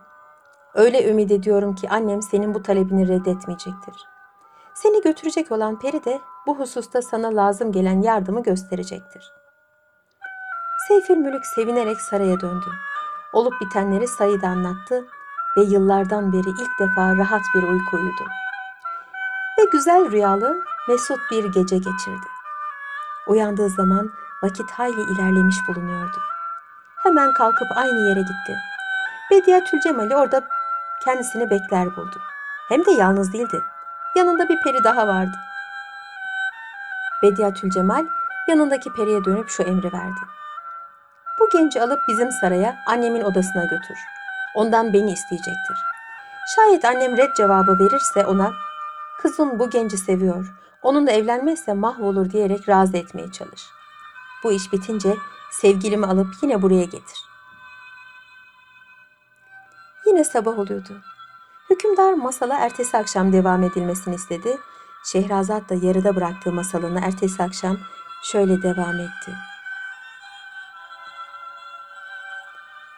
Öyle 0.74 1.10
ümit 1.10 1.30
ediyorum 1.30 1.74
ki 1.74 1.88
annem 1.88 2.22
senin 2.22 2.54
bu 2.54 2.62
talebini 2.62 3.08
reddetmeyecektir. 3.08 3.94
Seni 4.74 5.02
götürecek 5.02 5.52
olan 5.52 5.78
peri 5.78 6.04
de 6.04 6.20
bu 6.46 6.58
hususta 6.58 7.02
sana 7.02 7.36
lazım 7.36 7.72
gelen 7.72 8.02
yardımı 8.02 8.42
gösterecektir. 8.42 9.32
Seyfülmülük 10.88 11.46
sevinerek 11.46 12.00
saraya 12.00 12.40
döndü. 12.40 12.70
Olup 13.32 13.60
bitenleri 13.60 14.08
sayıda 14.08 14.48
anlattı 14.48 15.06
ve 15.56 15.62
yıllardan 15.62 16.32
beri 16.32 16.50
ilk 16.50 16.80
defa 16.80 17.16
rahat 17.16 17.42
bir 17.54 17.62
uyku 17.62 17.96
uyudu. 17.96 18.24
Ve 19.60 19.64
güzel 19.64 20.10
rüyalı, 20.10 20.64
mesut 20.88 21.30
bir 21.30 21.44
gece 21.44 21.76
geçirdi. 21.76 22.26
Uyandığı 23.26 23.68
zaman 23.68 24.10
vakit 24.42 24.70
hayli 24.70 25.00
ilerlemiş 25.00 25.56
bulunuyordu. 25.68 26.16
Hemen 27.02 27.32
kalkıp 27.32 27.66
aynı 27.76 28.08
yere 28.08 28.20
gitti. 28.20 28.56
Bediye 29.30 29.64
Cemal'i 29.82 30.16
orada 30.16 30.42
kendisini 31.04 31.50
bekler 31.50 31.96
buldu. 31.96 32.20
Hem 32.68 32.84
de 32.84 32.90
yalnız 32.90 33.32
değildi. 33.32 33.62
Yanında 34.16 34.48
bir 34.48 34.60
peri 34.60 34.84
daha 34.84 35.08
vardı. 35.08 35.36
Bediye 37.22 37.54
Cemal 37.54 38.06
yanındaki 38.48 38.92
periye 38.92 39.24
dönüp 39.24 39.48
şu 39.48 39.62
emri 39.62 39.92
verdi. 39.92 40.20
Bu 41.40 41.48
genci 41.52 41.82
alıp 41.82 42.00
bizim 42.08 42.32
saraya 42.32 42.76
annemin 42.86 43.22
odasına 43.22 43.64
götür. 43.64 43.98
Ondan 44.54 44.92
beni 44.92 45.12
isteyecektir. 45.12 45.78
Şayet 46.56 46.84
annem 46.84 47.16
red 47.16 47.36
cevabı 47.36 47.78
verirse 47.78 48.26
ona 48.26 48.52
kızım 49.22 49.58
bu 49.58 49.70
genci 49.70 49.98
seviyor. 49.98 50.46
Onunla 50.82 51.10
evlenmezse 51.10 51.72
mahvolur 51.72 52.30
diyerek 52.30 52.68
razı 52.68 52.96
etmeye 52.96 53.32
çalış. 53.32 53.66
Bu 54.44 54.52
iş 54.52 54.72
bitince 54.72 55.16
sevgilimi 55.50 56.06
alıp 56.06 56.34
yine 56.42 56.62
buraya 56.62 56.84
getir. 56.84 57.24
Yine 60.06 60.24
sabah 60.24 60.58
oluyordu. 60.58 61.00
Hükümdar 61.70 62.12
masala 62.12 62.54
ertesi 62.54 62.96
akşam 62.96 63.32
devam 63.32 63.62
edilmesini 63.62 64.14
istedi. 64.14 64.58
Şehrazat 65.04 65.68
da 65.68 65.74
yarıda 65.74 66.16
bıraktığı 66.16 66.52
masalını 66.52 67.00
ertesi 67.00 67.42
akşam 67.42 67.78
şöyle 68.22 68.62
devam 68.62 69.00
etti. 69.00 69.32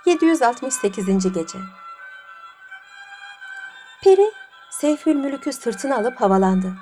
768. 0.07 1.33
gece. 1.33 1.59
Peri 4.03 4.33
Seyfül 4.81 5.15
Mülük'ü 5.15 5.53
sırtına 5.53 5.97
alıp 5.97 6.21
havalandı. 6.21 6.73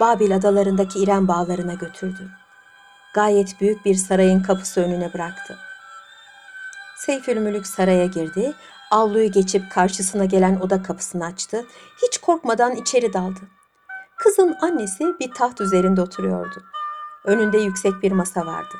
Babil 0.00 0.36
adalarındaki 0.36 0.98
İrem 0.98 1.28
bağlarına 1.28 1.74
götürdü. 1.74 2.30
Gayet 3.14 3.60
büyük 3.60 3.84
bir 3.84 3.94
sarayın 3.94 4.42
kapısı 4.42 4.80
önüne 4.80 5.12
bıraktı. 5.12 5.58
Seyfül 6.96 7.36
Mülük 7.36 7.66
saraya 7.66 8.06
girdi, 8.06 8.52
avluyu 8.90 9.32
geçip 9.32 9.70
karşısına 9.72 10.24
gelen 10.24 10.60
oda 10.60 10.82
kapısını 10.82 11.26
açtı, 11.26 11.66
hiç 12.02 12.18
korkmadan 12.18 12.76
içeri 12.76 13.12
daldı. 13.12 13.40
Kızın 14.16 14.56
annesi 14.60 15.04
bir 15.20 15.32
taht 15.32 15.60
üzerinde 15.60 16.00
oturuyordu. 16.00 16.62
Önünde 17.24 17.58
yüksek 17.58 18.02
bir 18.02 18.12
masa 18.12 18.46
vardı. 18.46 18.74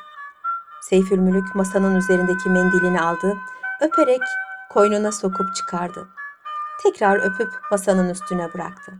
Seyfül 0.82 1.18
Mülük 1.18 1.54
masanın 1.54 1.96
üzerindeki 1.96 2.50
mendilini 2.50 3.00
aldı, 3.00 3.36
öperek 3.80 4.22
koynuna 4.70 5.12
sokup 5.12 5.54
çıkardı. 5.54 6.08
Tekrar 6.82 7.16
öpüp 7.16 7.52
masanın 7.70 8.10
üstüne 8.10 8.54
bıraktı. 8.54 8.92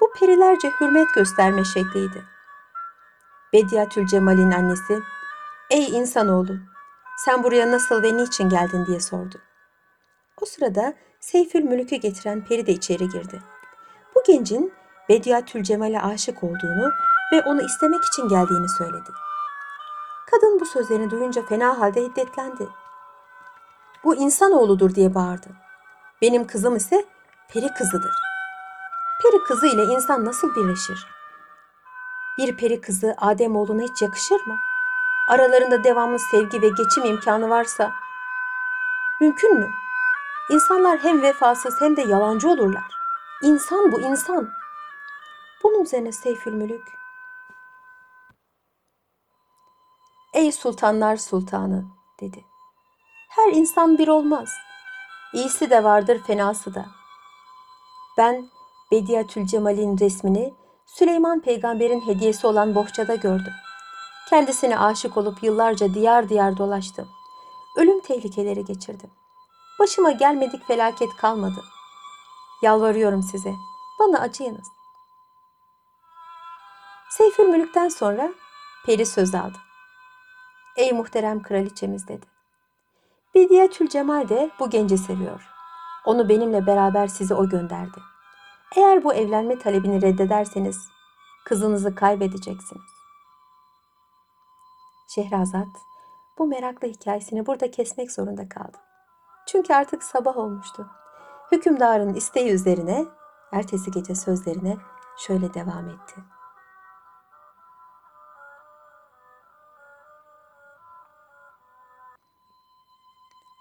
Bu 0.00 0.12
perilerce 0.20 0.72
hürmet 0.80 1.14
gösterme 1.14 1.64
şekliydi. 1.64 2.24
Bediatül 3.52 4.06
Cemal'in 4.06 4.50
annesi, 4.50 5.02
''Ey 5.70 5.88
insanoğlu, 5.98 6.56
sen 7.24 7.42
buraya 7.42 7.70
nasıl 7.70 8.02
ve 8.02 8.16
niçin 8.16 8.48
geldin?'' 8.48 8.86
diye 8.86 9.00
sordu. 9.00 9.40
O 10.42 10.46
sırada 10.46 10.94
Seyfül 11.20 11.62
Mülük'ü 11.62 11.96
getiren 11.96 12.44
peri 12.44 12.66
de 12.66 12.72
içeri 12.72 13.08
girdi. 13.08 13.42
Bu 14.14 14.22
gencin 14.26 14.72
Bediatül 15.08 15.62
Cemal'e 15.62 16.00
aşık 16.00 16.44
olduğunu 16.44 16.90
ve 17.32 17.42
onu 17.42 17.62
istemek 17.62 18.04
için 18.04 18.28
geldiğini 18.28 18.68
söyledi. 18.68 19.10
Kadın 20.30 20.60
bu 20.60 20.66
sözlerini 20.66 21.10
duyunca 21.10 21.46
fena 21.46 21.80
halde 21.80 22.02
hiddetlendi. 22.02 22.68
Bu 24.04 24.14
insanoğludur 24.14 24.94
diye 24.94 25.14
bağırdı. 25.14 25.48
Benim 26.24 26.46
kızım 26.46 26.76
ise 26.76 27.04
peri 27.48 27.68
kızıdır. 27.74 28.14
Peri 29.22 29.42
kızı 29.42 29.66
ile 29.66 29.82
insan 29.82 30.24
nasıl 30.24 30.54
birleşir? 30.54 31.06
Bir 32.38 32.56
peri 32.56 32.80
kızı 32.80 33.14
Adem 33.18 33.56
oğluna 33.56 33.82
hiç 33.82 34.02
yakışır 34.02 34.46
mı? 34.46 34.56
Aralarında 35.28 35.84
devamlı 35.84 36.18
sevgi 36.18 36.62
ve 36.62 36.68
geçim 36.68 37.04
imkanı 37.04 37.50
varsa 37.50 37.92
mümkün 39.20 39.58
mü? 39.58 39.70
İnsanlar 40.50 40.98
hem 40.98 41.22
vefasız 41.22 41.80
hem 41.80 41.96
de 41.96 42.02
yalancı 42.02 42.48
olurlar. 42.48 42.92
İnsan 43.42 43.92
bu 43.92 44.00
insan. 44.00 44.50
Bunun 45.62 45.82
üzerine 45.82 46.12
Seyfülmülük 46.12 46.88
Ey 50.34 50.52
sultanlar 50.52 51.16
sultanı 51.16 51.84
dedi. 52.20 52.44
Her 53.28 53.52
insan 53.52 53.98
bir 53.98 54.08
olmaz. 54.08 54.63
İyisi 55.34 55.70
de 55.70 55.84
vardır, 55.84 56.22
fenası 56.26 56.74
da. 56.74 56.86
Ben 58.18 58.48
Bediatül 58.92 59.46
Cemal'in 59.46 59.98
resmini 59.98 60.54
Süleyman 60.86 61.40
peygamberin 61.40 62.00
hediyesi 62.00 62.46
olan 62.46 62.74
bohçada 62.74 63.14
gördüm. 63.14 63.52
Kendisine 64.30 64.78
aşık 64.78 65.16
olup 65.16 65.42
yıllarca 65.42 65.94
diyar 65.94 66.28
diyar 66.28 66.56
dolaştım. 66.56 67.08
Ölüm 67.76 68.00
tehlikeleri 68.00 68.64
geçirdim. 68.64 69.10
Başıma 69.78 70.10
gelmedik 70.10 70.66
felaket 70.66 71.16
kalmadı. 71.16 71.64
Yalvarıyorum 72.62 73.22
size, 73.22 73.52
bana 74.00 74.20
acıyınız. 74.20 74.68
Seyfülmülük'ten 77.10 77.88
sonra 77.88 78.32
peri 78.86 79.06
söz 79.06 79.34
aldı. 79.34 79.58
Ey 80.76 80.92
muhterem 80.92 81.42
kraliçemiz 81.42 82.08
dedi. 82.08 82.33
Bidiyetül 83.34 83.88
Cemal 83.88 84.28
de 84.28 84.50
bu 84.60 84.70
genci 84.70 84.98
seviyor. 84.98 85.50
Onu 86.04 86.28
benimle 86.28 86.66
beraber 86.66 87.06
size 87.06 87.34
o 87.34 87.48
gönderdi. 87.48 88.00
Eğer 88.76 89.04
bu 89.04 89.14
evlenme 89.14 89.58
talebini 89.58 90.02
reddederseniz 90.02 90.88
kızınızı 91.44 91.94
kaybedeceksiniz. 91.94 92.90
Şehrazat 95.08 95.68
bu 96.38 96.46
meraklı 96.46 96.88
hikayesini 96.88 97.46
burada 97.46 97.70
kesmek 97.70 98.12
zorunda 98.12 98.48
kaldı. 98.48 98.78
Çünkü 99.46 99.74
artık 99.74 100.02
sabah 100.02 100.36
olmuştu. 100.36 100.90
Hükümdarın 101.52 102.14
isteği 102.14 102.50
üzerine 102.50 103.04
ertesi 103.52 103.90
gece 103.90 104.14
sözlerine 104.14 104.76
şöyle 105.18 105.54
devam 105.54 105.88
etti. 105.88 106.33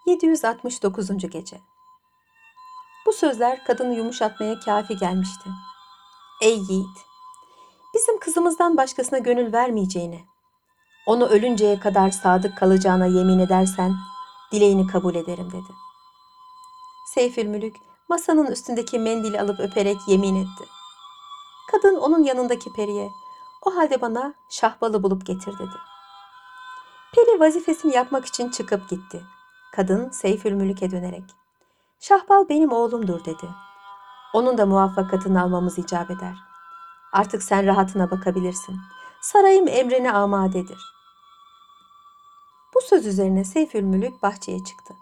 ...769. 0.07 1.27
Gece 1.27 1.61
Bu 3.05 3.13
sözler 3.13 3.65
kadını 3.65 3.95
yumuşatmaya 3.95 4.59
kafi 4.59 4.97
gelmişti. 4.97 5.49
Ey 6.41 6.57
yiğit! 6.69 6.97
Bizim 7.93 8.19
kızımızdan 8.19 8.77
başkasına 8.77 9.19
gönül 9.19 9.53
vermeyeceğini, 9.53 10.25
onu 11.05 11.25
ölünceye 11.25 11.79
kadar 11.79 12.11
sadık 12.11 12.57
kalacağına 12.57 13.05
yemin 13.05 13.39
edersen 13.39 13.93
dileğini 14.51 14.87
kabul 14.87 15.15
ederim 15.15 15.51
dedi. 15.51 15.73
Seyfülmülük 17.13 17.75
masanın 18.09 18.45
üstündeki 18.45 18.99
mendili 18.99 19.41
alıp 19.41 19.59
öperek 19.59 19.97
yemin 20.07 20.35
etti. 20.35 20.65
Kadın 21.71 21.95
onun 21.95 22.23
yanındaki 22.23 22.73
periye 22.73 23.09
o 23.61 23.75
halde 23.75 24.01
bana 24.01 24.33
şahbalı 24.49 25.03
bulup 25.03 25.25
getir 25.25 25.59
dedi. 25.59 25.77
Peri 27.15 27.39
vazifesini 27.39 27.95
yapmak 27.95 28.25
için 28.25 28.49
çıkıp 28.49 28.89
gitti. 28.89 29.23
Kadın 29.75 30.09
Seyfülmülük'e 30.09 30.91
dönerek 30.91 31.23
Şahbal 31.99 32.49
benim 32.49 32.71
oğlumdur 32.71 33.25
dedi. 33.25 33.49
Onun 34.33 34.57
da 34.57 34.65
muvaffakatını 34.65 35.41
almamız 35.41 35.77
icap 35.77 36.12
eder. 36.12 36.36
Artık 37.13 37.43
sen 37.43 37.65
rahatına 37.65 38.12
bakabilirsin. 38.12 38.75
Sarayım 39.21 39.67
emrine 39.67 40.12
amadedir. 40.12 40.79
Bu 42.75 42.81
söz 42.81 43.05
üzerine 43.05 43.43
Seyfülmülük 43.43 44.23
bahçeye 44.23 44.63
çıktı. 44.63 44.93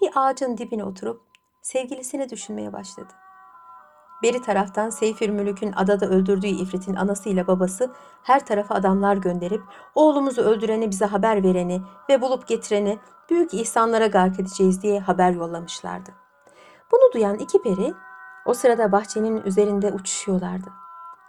Bir 0.00 0.10
ağacın 0.14 0.58
dibine 0.58 0.84
oturup 0.84 1.20
sevgilisini 1.62 2.30
düşünmeye 2.30 2.72
başladı. 2.72 3.12
Beri 4.22 4.42
taraftan 4.42 4.90
Seyfülmülük'ün 4.90 5.72
adada 5.72 6.06
öldürdüğü 6.06 6.46
ifritin 6.46 6.96
anasıyla 6.96 7.46
babası 7.46 7.94
her 8.22 8.46
tarafa 8.46 8.74
adamlar 8.74 9.16
gönderip 9.16 9.62
oğlumuzu 9.94 10.42
öldüreni 10.42 10.90
bize 10.90 11.04
haber 11.04 11.42
vereni 11.42 11.82
ve 12.08 12.20
bulup 12.20 12.46
getireni 12.46 12.98
büyük 13.30 13.54
ihsanlara 13.54 14.06
gark 14.06 14.40
edeceğiz 14.40 14.82
diye 14.82 15.00
haber 15.00 15.30
yollamışlardı. 15.30 16.10
Bunu 16.92 17.12
duyan 17.12 17.34
iki 17.34 17.62
peri 17.62 17.94
o 18.46 18.54
sırada 18.54 18.92
bahçenin 18.92 19.42
üzerinde 19.44 19.92
uçuşuyorlardı. 19.92 20.70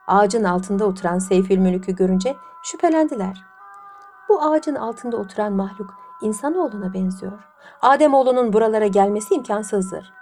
Ağacın 0.08 0.44
altında 0.44 0.86
oturan 0.86 1.20
Seyfülmülük'ü 1.20 1.96
görünce 1.96 2.36
şüphelendiler. 2.64 3.44
Bu 4.30 4.42
ağacın 4.42 4.76
altında 4.76 5.18
oturan 5.18 5.54
mahluk 5.54 5.94
insanoğluna 6.22 6.94
benziyor. 6.94 7.40
Ademoğlunun 7.82 8.54
buralara 8.54 8.88
gelmesi 8.88 9.36
imkansızdır. 9.36 10.14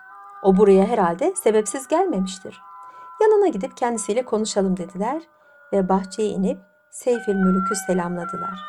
O 0.44 0.58
buraya 0.58 0.86
herhalde 0.86 1.36
sebepsiz 1.36 1.88
gelmemiştir. 1.88 2.62
Yanına 3.22 3.48
gidip 3.48 3.78
kendisiyle 3.78 4.26
konuşalım 4.26 4.78
dediler 4.78 5.22
ve 5.74 5.90
bahçeye 5.90 6.30
inip 6.30 6.60
Seyfülmülük'ü 6.92 7.76
selamladılar. 7.88 8.60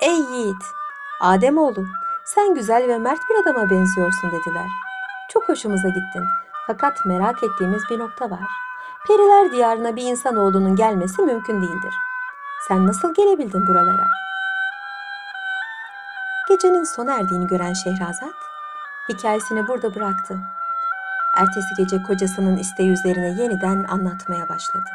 Ey 0.00 0.20
yiğit! 0.20 0.77
Ademoğlu, 1.20 1.86
sen 2.24 2.54
güzel 2.54 2.88
ve 2.88 2.98
mert 2.98 3.20
bir 3.30 3.42
adama 3.42 3.70
benziyorsun 3.70 4.30
dediler. 4.30 4.66
Çok 5.28 5.48
hoşumuza 5.48 5.88
gittin. 5.88 6.24
Fakat 6.66 7.06
merak 7.06 7.42
ettiğimiz 7.42 7.82
bir 7.90 7.98
nokta 7.98 8.30
var. 8.30 8.48
Periler 9.06 9.52
diyarına 9.52 9.96
bir 9.96 10.02
insanoğlunun 10.02 10.76
gelmesi 10.76 11.22
mümkün 11.22 11.62
değildir. 11.62 11.94
Sen 12.68 12.86
nasıl 12.86 13.14
gelebildin 13.14 13.66
buralara? 13.66 14.06
Gecenin 16.48 16.84
sona 16.84 17.14
erdiğini 17.14 17.46
gören 17.46 17.72
Şehrazat, 17.72 18.34
hikayesini 19.08 19.68
burada 19.68 19.94
bıraktı. 19.94 20.38
Ertesi 21.36 21.74
gece 21.78 22.02
kocasının 22.02 22.56
isteği 22.56 22.90
üzerine 22.90 23.42
yeniden 23.42 23.84
anlatmaya 23.84 24.48
başladı. 24.48 24.90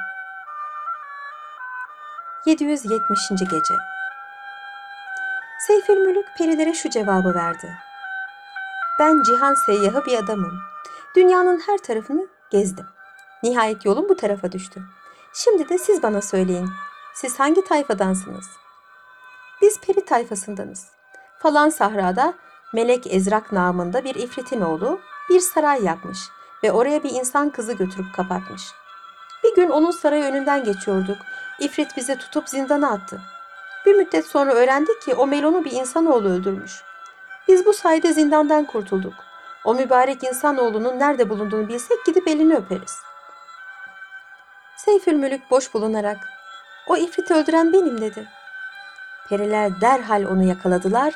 770. 2.46 3.30
Gece 3.30 3.93
Seyfülmülük 5.68 6.26
perilere 6.38 6.74
şu 6.74 6.90
cevabı 6.90 7.34
verdi. 7.34 7.78
Ben 9.00 9.24
cihan 9.24 9.54
seyyahı 9.54 10.06
bir 10.06 10.18
adamım. 10.18 10.60
Dünyanın 11.16 11.60
her 11.68 11.78
tarafını 11.78 12.28
gezdim. 12.50 12.86
Nihayet 13.44 13.86
yolum 13.86 14.10
bu 14.10 14.16
tarafa 14.16 14.52
düştü. 14.52 14.82
Şimdi 15.34 15.70
de 15.70 15.78
siz 15.78 16.04
bana 16.04 16.22
söyleyin. 16.22 16.70
Siz 17.16 17.40
hangi 17.40 17.64
tayfadansınız? 17.64 18.46
Biz 19.62 19.80
peri 19.80 20.06
tayfasındanız. 20.06 20.88
Falan 21.40 21.70
sahrada 21.70 22.34
Melek 22.74 23.14
Ezrak 23.14 23.52
namında 23.52 24.04
bir 24.04 24.16
ifritin 24.16 24.62
oğlu 24.62 25.00
bir 25.30 25.40
saray 25.40 25.84
yapmış 25.84 26.20
ve 26.64 26.72
oraya 26.72 27.04
bir 27.04 27.12
insan 27.12 27.50
kızı 27.50 27.74
götürüp 27.74 28.16
kapatmış. 28.16 28.64
Bir 29.44 29.56
gün 29.56 29.70
onun 29.70 29.92
sarayı 29.92 30.24
önünden 30.24 30.64
geçiyorduk. 30.64 31.18
İfrit 31.60 31.98
bizi 31.98 32.18
tutup 32.18 32.50
zindana 32.50 32.92
attı. 32.92 33.22
Bir 33.86 33.96
müddet 33.96 34.28
sonra 34.28 34.54
öğrendik 34.54 35.02
ki 35.02 35.16
o 35.16 35.28
Melon'u 35.28 35.66
bir 35.66 35.72
insanoğlu 35.72 36.30
öldürmüş. 36.30 36.84
Biz 37.48 37.66
bu 37.66 37.74
sayede 37.74 38.14
zindandan 38.14 38.66
kurtulduk. 38.66 39.14
O 39.66 39.74
mübarek 39.74 40.24
insanoğlunun 40.24 41.00
nerede 41.00 41.30
bulunduğunu 41.30 41.68
bilsek 41.68 42.06
gidip 42.06 42.28
elini 42.28 42.56
öperiz. 42.56 42.98
Seyfülmülük 44.78 45.52
boş 45.52 45.74
bulunarak 45.74 46.18
o 46.88 46.98
ifriti 46.98 47.34
öldüren 47.34 47.74
benim 47.74 48.02
dedi. 48.02 48.28
Periler 49.30 49.82
derhal 49.82 50.26
onu 50.26 50.44
yakaladılar, 50.44 51.14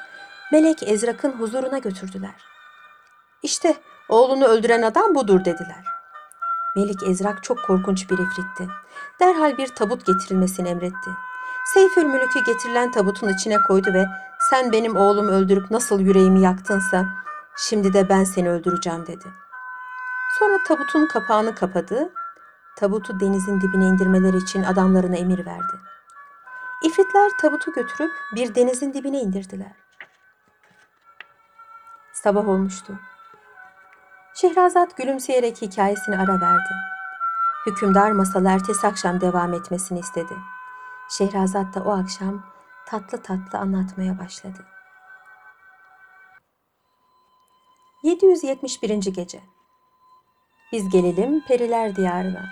Melek 0.51 0.84
Ezrak'ın 0.84 1.32
huzuruna 1.32 1.77
götürdüler. 1.77 2.36
İşte 3.43 3.75
oğlunu 4.10 4.45
öldüren 4.45 4.82
adam 4.82 5.15
budur 5.15 5.45
dediler. 5.45 5.86
Melik 6.75 7.03
Ezrak 7.03 7.43
çok 7.43 7.63
korkunç 7.63 8.10
bir 8.10 8.17
ifritti. 8.17 8.67
Derhal 9.19 9.58
bir 9.58 9.67
tabut 9.67 10.06
getirilmesini 10.06 10.69
emretti. 10.69 11.10
Seyfülmülük'ü 11.73 12.39
getirilen 12.39 12.91
tabutun 12.91 13.30
içine 13.30 13.62
koydu 13.62 13.93
ve 13.93 14.06
sen 14.49 14.71
benim 14.71 14.95
oğlumu 14.95 15.30
öldürüp 15.30 15.71
nasıl 15.71 15.99
yüreğimi 15.99 16.41
yaktınsa 16.41 17.06
şimdi 17.58 17.93
de 17.93 18.10
ben 18.10 18.23
seni 18.23 18.49
öldüreceğim 18.49 19.08
dedi. 19.08 19.25
Sonra 20.39 20.58
tabutun 20.67 21.08
kapağını 21.08 21.56
kapadı, 21.56 22.10
tabutu 22.77 23.19
denizin 23.19 23.62
dibine 23.62 23.86
indirmeleri 23.86 24.38
için 24.38 24.63
adamlarına 24.63 25.15
emir 25.15 25.45
verdi. 25.45 25.80
İfritler 26.84 27.32
tabutu 27.41 27.73
götürüp 27.73 28.12
bir 28.36 28.56
denizin 28.56 28.93
dibine 28.93 29.21
indirdiler. 29.21 29.75
Sabah 32.13 32.47
olmuştu. 32.47 32.93
Şehrazat 34.34 34.97
gülümseyerek 34.97 35.62
hikayesini 35.62 36.17
ara 36.17 36.41
verdi. 36.41 36.73
Hükümdar 37.65 38.12
masalı 38.12 38.49
ertesi 38.49 38.88
akşam 38.88 39.21
devam 39.21 39.53
etmesini 39.53 39.99
istedi. 39.99 40.34
Şehrazat 41.10 41.76
da 41.76 41.84
o 41.84 41.89
akşam 41.91 42.43
tatlı 42.88 43.24
tatlı 43.24 43.60
anlatmaya 43.60 44.20
başladı. 44.20 44.65
771. 48.04 48.89
Gece 48.89 49.41
Biz 50.72 50.89
gelelim 50.89 51.41
Periler 51.48 51.96
Diyarına. 51.96 52.46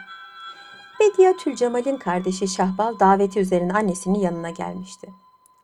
Bediye 1.00 1.36
Cemal'in 1.56 1.98
kardeşi 1.98 2.48
Şahbal 2.48 3.00
daveti 3.00 3.40
üzerine 3.40 3.74
annesinin 3.74 4.20
yanına 4.20 4.50
gelmişti. 4.50 5.14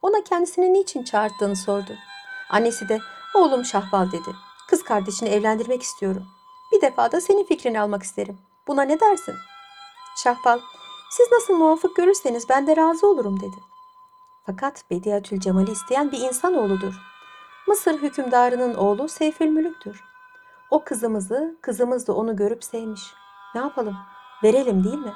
Ona 0.01 0.23
kendisini 0.23 0.73
niçin 0.73 1.03
çağırttığını 1.03 1.55
sordu. 1.55 1.95
Annesi 2.49 2.89
de 2.89 2.99
oğlum 3.35 3.65
Şahbal 3.65 4.11
dedi. 4.11 4.35
Kız 4.67 4.83
kardeşini 4.83 5.29
evlendirmek 5.29 5.81
istiyorum. 5.81 6.27
Bir 6.71 6.81
defa 6.81 7.11
da 7.11 7.21
senin 7.21 7.45
fikrini 7.45 7.81
almak 7.81 8.03
isterim. 8.03 8.37
Buna 8.67 8.81
ne 8.81 8.99
dersin? 8.99 9.35
Şahbal, 10.23 10.59
siz 11.11 11.31
nasıl 11.31 11.53
muvafık 11.53 11.95
görürseniz 11.95 12.49
ben 12.49 12.67
de 12.67 12.75
razı 12.75 13.07
olurum 13.07 13.39
dedi. 13.39 13.55
Fakat 14.45 14.83
Bediatül 14.91 15.39
Cemal'i 15.39 15.71
isteyen 15.71 16.11
bir 16.11 16.19
insanoğludur. 16.19 16.93
Mısır 17.67 18.01
hükümdarının 18.01 18.73
oğlu 18.73 19.09
Seyfülmülük'tür. 19.09 20.03
O 20.71 20.83
kızımızı, 20.83 21.57
kızımız 21.61 22.07
da 22.07 22.13
onu 22.13 22.35
görüp 22.35 22.63
sevmiş. 22.63 23.13
Ne 23.55 23.61
yapalım? 23.61 23.97
Verelim 24.43 24.83
değil 24.83 24.97
mi? 24.97 25.13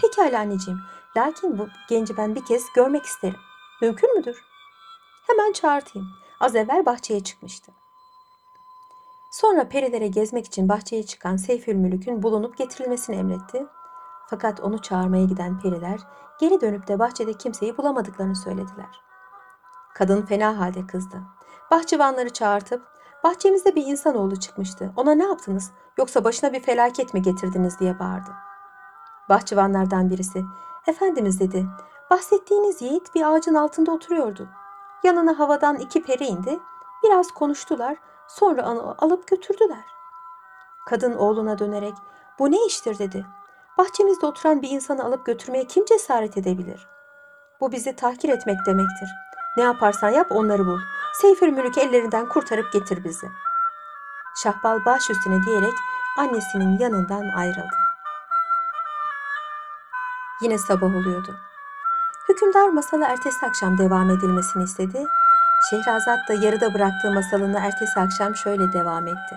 Pekala 0.00 0.38
anneciğim. 0.38 0.80
Lakin 1.16 1.58
bu 1.58 1.68
genci 1.88 2.16
ben 2.16 2.34
bir 2.34 2.44
kez 2.44 2.72
görmek 2.74 3.04
isterim. 3.04 3.40
Mümkün 3.82 4.16
müdür? 4.16 4.44
Hemen 5.26 5.52
çağırtayım. 5.52 6.08
Az 6.40 6.56
evvel 6.56 6.86
bahçeye 6.86 7.24
çıkmıştı. 7.24 7.72
Sonra 9.32 9.68
perilere 9.68 10.06
gezmek 10.06 10.46
için 10.46 10.68
bahçeye 10.68 11.06
çıkan 11.06 11.36
Seyfülmülük'ün 11.36 12.22
bulunup 12.22 12.58
getirilmesini 12.58 13.16
emretti. 13.16 13.66
Fakat 14.30 14.60
onu 14.60 14.78
çağırmaya 14.78 15.24
giden 15.24 15.58
periler 15.58 16.00
geri 16.40 16.60
dönüp 16.60 16.88
de 16.88 16.98
bahçede 16.98 17.32
kimseyi 17.32 17.76
bulamadıklarını 17.76 18.36
söylediler. 18.36 19.02
Kadın 19.94 20.22
fena 20.22 20.58
halde 20.58 20.86
kızdı. 20.86 21.16
Bahçıvanları 21.70 22.30
çağırtıp 22.30 22.82
bahçemizde 23.24 23.76
bir 23.76 23.86
insanoğlu 23.86 24.36
çıkmıştı. 24.36 24.92
Ona 24.96 25.14
ne 25.14 25.24
yaptınız 25.24 25.70
yoksa 25.98 26.24
başına 26.24 26.52
bir 26.52 26.62
felaket 26.62 27.14
mi 27.14 27.22
getirdiniz 27.22 27.80
diye 27.80 27.98
bağırdı. 27.98 28.30
Bahçıvanlardan 29.28 30.10
birisi 30.10 30.44
Efendimiz 30.86 31.40
dedi 31.40 31.66
bahsettiğiniz 32.10 32.82
yiğit 32.82 33.14
bir 33.14 33.32
ağacın 33.32 33.54
altında 33.54 33.92
oturuyordu. 33.92 34.48
Yanına 35.04 35.38
havadan 35.38 35.76
iki 35.76 36.02
peri 36.02 36.24
indi. 36.24 36.58
Biraz 37.04 37.30
konuştular 37.30 37.96
sonra 38.28 38.62
alıp 38.98 39.28
götürdüler. 39.28 39.84
Kadın 40.86 41.14
oğluna 41.14 41.58
dönerek 41.58 41.94
bu 42.38 42.50
ne 42.50 42.66
iştir 42.66 42.98
dedi. 42.98 43.26
Bahçemizde 43.80 44.26
oturan 44.26 44.62
bir 44.62 44.70
insanı 44.70 45.04
alıp 45.04 45.26
götürmeye 45.26 45.64
kim 45.66 45.84
cesaret 45.84 46.36
edebilir? 46.36 46.88
Bu 47.60 47.72
bizi 47.72 47.96
tahkir 47.96 48.28
etmek 48.28 48.66
demektir. 48.66 49.08
Ne 49.56 49.62
yaparsan 49.62 50.08
yap 50.08 50.26
onları 50.30 50.66
bul. 50.66 50.78
Seyfül 51.20 51.48
mülük 51.48 51.78
ellerinden 51.78 52.28
kurtarıp 52.28 52.72
getir 52.72 53.04
bizi. 53.04 53.26
Şahbal 54.42 54.84
baş 54.84 55.10
üstüne 55.10 55.42
diyerek 55.46 55.72
annesinin 56.18 56.78
yanından 56.78 57.28
ayrıldı. 57.36 57.76
Yine 60.42 60.58
sabah 60.58 60.96
oluyordu. 60.96 61.36
Hükümdar 62.28 62.68
masalı 62.68 63.04
ertesi 63.04 63.46
akşam 63.46 63.78
devam 63.78 64.10
edilmesini 64.10 64.64
istedi. 64.64 65.06
Şehrazat 65.70 66.28
da 66.28 66.34
yarıda 66.34 66.74
bıraktığı 66.74 67.10
masalını 67.10 67.58
ertesi 67.58 68.00
akşam 68.00 68.36
şöyle 68.36 68.72
devam 68.72 69.06
etti. 69.06 69.36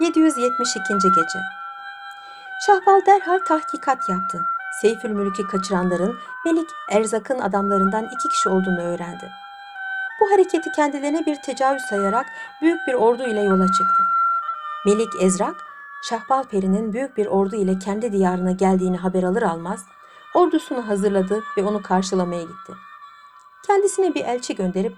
772. 0.00 0.94
Gece 0.94 1.61
Şahbal 2.66 3.06
derhal 3.06 3.38
tahkikat 3.38 4.08
yaptı. 4.08 4.46
Seyfül 4.80 5.10
Mülk'ü 5.10 5.46
kaçıranların 5.46 6.18
Melik 6.44 6.68
Erzak'ın 6.90 7.38
adamlarından 7.38 8.04
iki 8.04 8.28
kişi 8.28 8.48
olduğunu 8.48 8.80
öğrendi. 8.80 9.30
Bu 10.20 10.30
hareketi 10.30 10.72
kendilerine 10.72 11.26
bir 11.26 11.36
tecavüz 11.42 11.82
sayarak 11.82 12.26
büyük 12.62 12.86
bir 12.88 12.94
ordu 12.94 13.22
ile 13.22 13.40
yola 13.40 13.66
çıktı. 13.66 14.02
Melik 14.86 15.08
Ezrak, 15.22 15.54
Şahbal 16.08 16.42
Peri'nin 16.42 16.92
büyük 16.92 17.16
bir 17.16 17.26
ordu 17.26 17.56
ile 17.56 17.78
kendi 17.78 18.12
diyarına 18.12 18.52
geldiğini 18.52 18.96
haber 18.96 19.22
alır 19.22 19.42
almaz, 19.42 19.84
ordusunu 20.34 20.88
hazırladı 20.88 21.42
ve 21.56 21.62
onu 21.62 21.82
karşılamaya 21.82 22.42
gitti. 22.42 22.72
Kendisine 23.66 24.14
bir 24.14 24.24
elçi 24.24 24.54
gönderip 24.54 24.96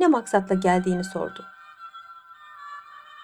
ne 0.00 0.06
maksatla 0.06 0.54
geldiğini 0.54 1.04
sordu. 1.04 1.44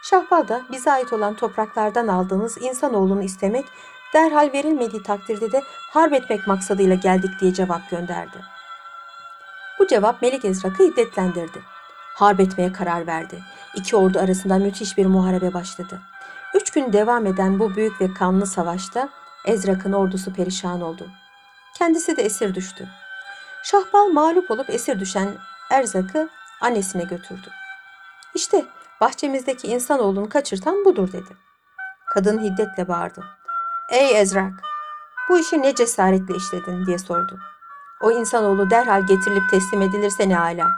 Şahbal 0.04 0.48
da 0.48 0.62
bize 0.72 0.92
ait 0.92 1.12
olan 1.12 1.34
topraklardan 1.34 2.08
aldığınız 2.08 2.58
insanoğlunu 2.62 3.22
istemek, 3.22 3.66
derhal 4.14 4.50
verilmediği 4.52 5.02
takdirde 5.02 5.52
de 5.52 5.62
harp 5.66 6.12
etmek 6.12 6.46
maksadıyla 6.46 6.94
geldik 6.94 7.30
diye 7.40 7.54
cevap 7.54 7.90
gönderdi. 7.90 8.38
Bu 9.78 9.86
cevap 9.86 10.22
Melik 10.22 10.44
Ezrak'ı 10.44 10.84
hiddetlendirdi. 10.84 11.62
Harp 12.14 12.40
etmeye 12.40 12.72
karar 12.72 13.06
verdi. 13.06 13.42
İki 13.74 13.96
ordu 13.96 14.18
arasında 14.18 14.58
müthiş 14.58 14.98
bir 14.98 15.06
muharebe 15.06 15.54
başladı. 15.54 16.00
Üç 16.54 16.70
gün 16.70 16.92
devam 16.92 17.26
eden 17.26 17.58
bu 17.58 17.76
büyük 17.76 18.00
ve 18.00 18.14
kanlı 18.14 18.46
savaşta 18.46 19.08
Ezrak'ın 19.44 19.92
ordusu 19.92 20.32
perişan 20.32 20.80
oldu. 20.80 21.08
Kendisi 21.78 22.16
de 22.16 22.22
esir 22.22 22.54
düştü. 22.54 22.88
Şahbal 23.62 24.06
mağlup 24.06 24.50
olup 24.50 24.70
esir 24.70 25.00
düşen 25.00 25.28
Erzak'ı 25.70 26.28
annesine 26.60 27.02
götürdü. 27.02 27.48
İşte 28.34 28.64
bahçemizdeki 29.00 29.66
insanoğlunu 29.66 30.28
kaçırtan 30.28 30.85
budur 30.85 31.12
dedi. 31.12 31.37
Kadın 32.14 32.38
hiddetle 32.38 32.88
bağırdı. 32.88 33.24
Ey 33.90 34.20
Ezrak! 34.20 34.52
Bu 35.28 35.38
işi 35.38 35.62
ne 35.62 35.74
cesaretle 35.74 36.37
işledin 36.37 36.87
diye 36.87 36.98
sordu. 36.98 37.38
O 38.02 38.11
insanoğlu 38.11 38.70
derhal 38.70 39.07
getirilip 39.07 39.50
teslim 39.50 39.83
edilirse 39.83 40.28
ne 40.28 40.35
hala. 40.35 40.68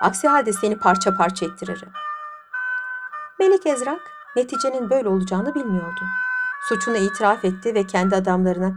Aksi 0.00 0.28
halde 0.28 0.52
seni 0.52 0.78
parça 0.78 1.16
parça 1.16 1.46
ettiririm. 1.46 1.92
Melik 3.38 3.66
Ezrak 3.66 4.00
neticenin 4.36 4.90
böyle 4.90 5.08
olacağını 5.08 5.54
bilmiyordu. 5.54 6.00
Suçunu 6.68 6.96
itiraf 6.96 7.44
etti 7.44 7.74
ve 7.74 7.86
kendi 7.86 8.16
adamlarına 8.16 8.72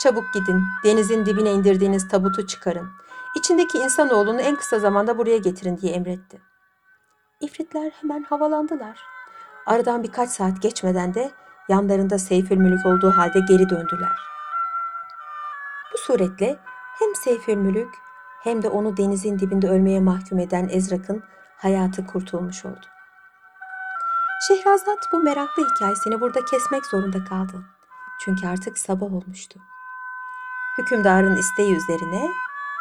çabuk 0.00 0.32
gidin 0.34 0.62
denizin 0.84 1.26
dibine 1.26 1.52
indirdiğiniz 1.52 2.08
tabutu 2.08 2.46
çıkarın. 2.46 2.90
İçindeki 3.36 3.78
insanoğlunu 3.78 4.40
en 4.40 4.56
kısa 4.56 4.78
zamanda 4.78 5.18
buraya 5.18 5.38
getirin 5.38 5.78
diye 5.78 5.92
emretti. 5.92 6.51
İfritler 7.42 7.92
hemen 8.00 8.22
havalandılar. 8.22 8.98
Aradan 9.66 10.02
birkaç 10.02 10.30
saat 10.30 10.62
geçmeden 10.62 11.14
de 11.14 11.30
yanlarında 11.68 12.18
Seyfül 12.18 12.56
Mülük 12.56 12.86
olduğu 12.86 13.10
halde 13.10 13.40
geri 13.48 13.70
döndüler. 13.70 14.18
Bu 15.92 15.98
suretle 15.98 16.58
hem 16.98 17.14
Seyfül 17.14 17.54
Mülük 17.56 17.94
hem 18.42 18.62
de 18.62 18.68
onu 18.68 18.96
denizin 18.96 19.38
dibinde 19.38 19.68
ölmeye 19.68 20.00
mahkum 20.00 20.38
eden 20.38 20.68
Ezrak'ın 20.68 21.22
hayatı 21.56 22.06
kurtulmuş 22.06 22.64
oldu. 22.64 22.86
Şehrazat 24.48 24.98
bu 25.12 25.18
meraklı 25.18 25.66
hikayesini 25.70 26.20
burada 26.20 26.44
kesmek 26.44 26.86
zorunda 26.86 27.24
kaldı. 27.24 27.64
Çünkü 28.24 28.46
artık 28.46 28.78
sabah 28.78 29.12
olmuştu. 29.12 29.60
Hükümdarın 30.78 31.36
isteği 31.36 31.76
üzerine 31.76 32.30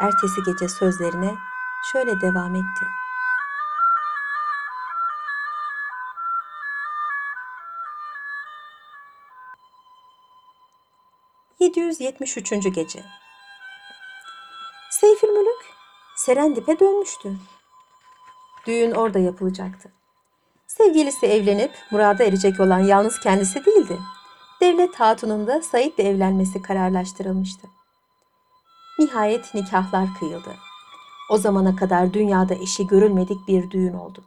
ertesi 0.02 0.43
gece 0.45 0.69
sözlerine 0.69 1.36
şöyle 1.91 2.21
devam 2.21 2.56
etti. 2.56 3.00
...773. 11.71 12.69
Gece 12.69 13.03
Seyfül 14.91 15.27
Mülük 15.27 15.65
Serendip'e 16.15 16.79
dönmüştü. 16.79 17.38
Düğün 18.67 18.91
orada 18.91 19.19
yapılacaktı. 19.19 19.91
Sevgilisi 20.67 21.25
evlenip 21.25 21.71
murada 21.91 22.23
erecek 22.23 22.60
olan 22.60 22.79
yalnız 22.79 23.19
kendisi 23.19 23.65
değildi. 23.65 23.99
Devlet 24.62 24.95
hatunun 24.95 25.47
da 25.47 25.62
Said'le 25.62 25.99
evlenmesi 25.99 26.62
kararlaştırılmıştı. 26.62 27.67
Nihayet 28.99 29.53
nikahlar 29.53 30.07
kıyıldı. 30.19 30.55
O 31.29 31.38
zamana 31.38 31.75
kadar 31.75 32.13
dünyada 32.13 32.53
eşi 32.53 32.88
görülmedik 32.88 33.47
bir 33.47 33.71
düğün 33.71 33.93
oldu. 33.93 34.23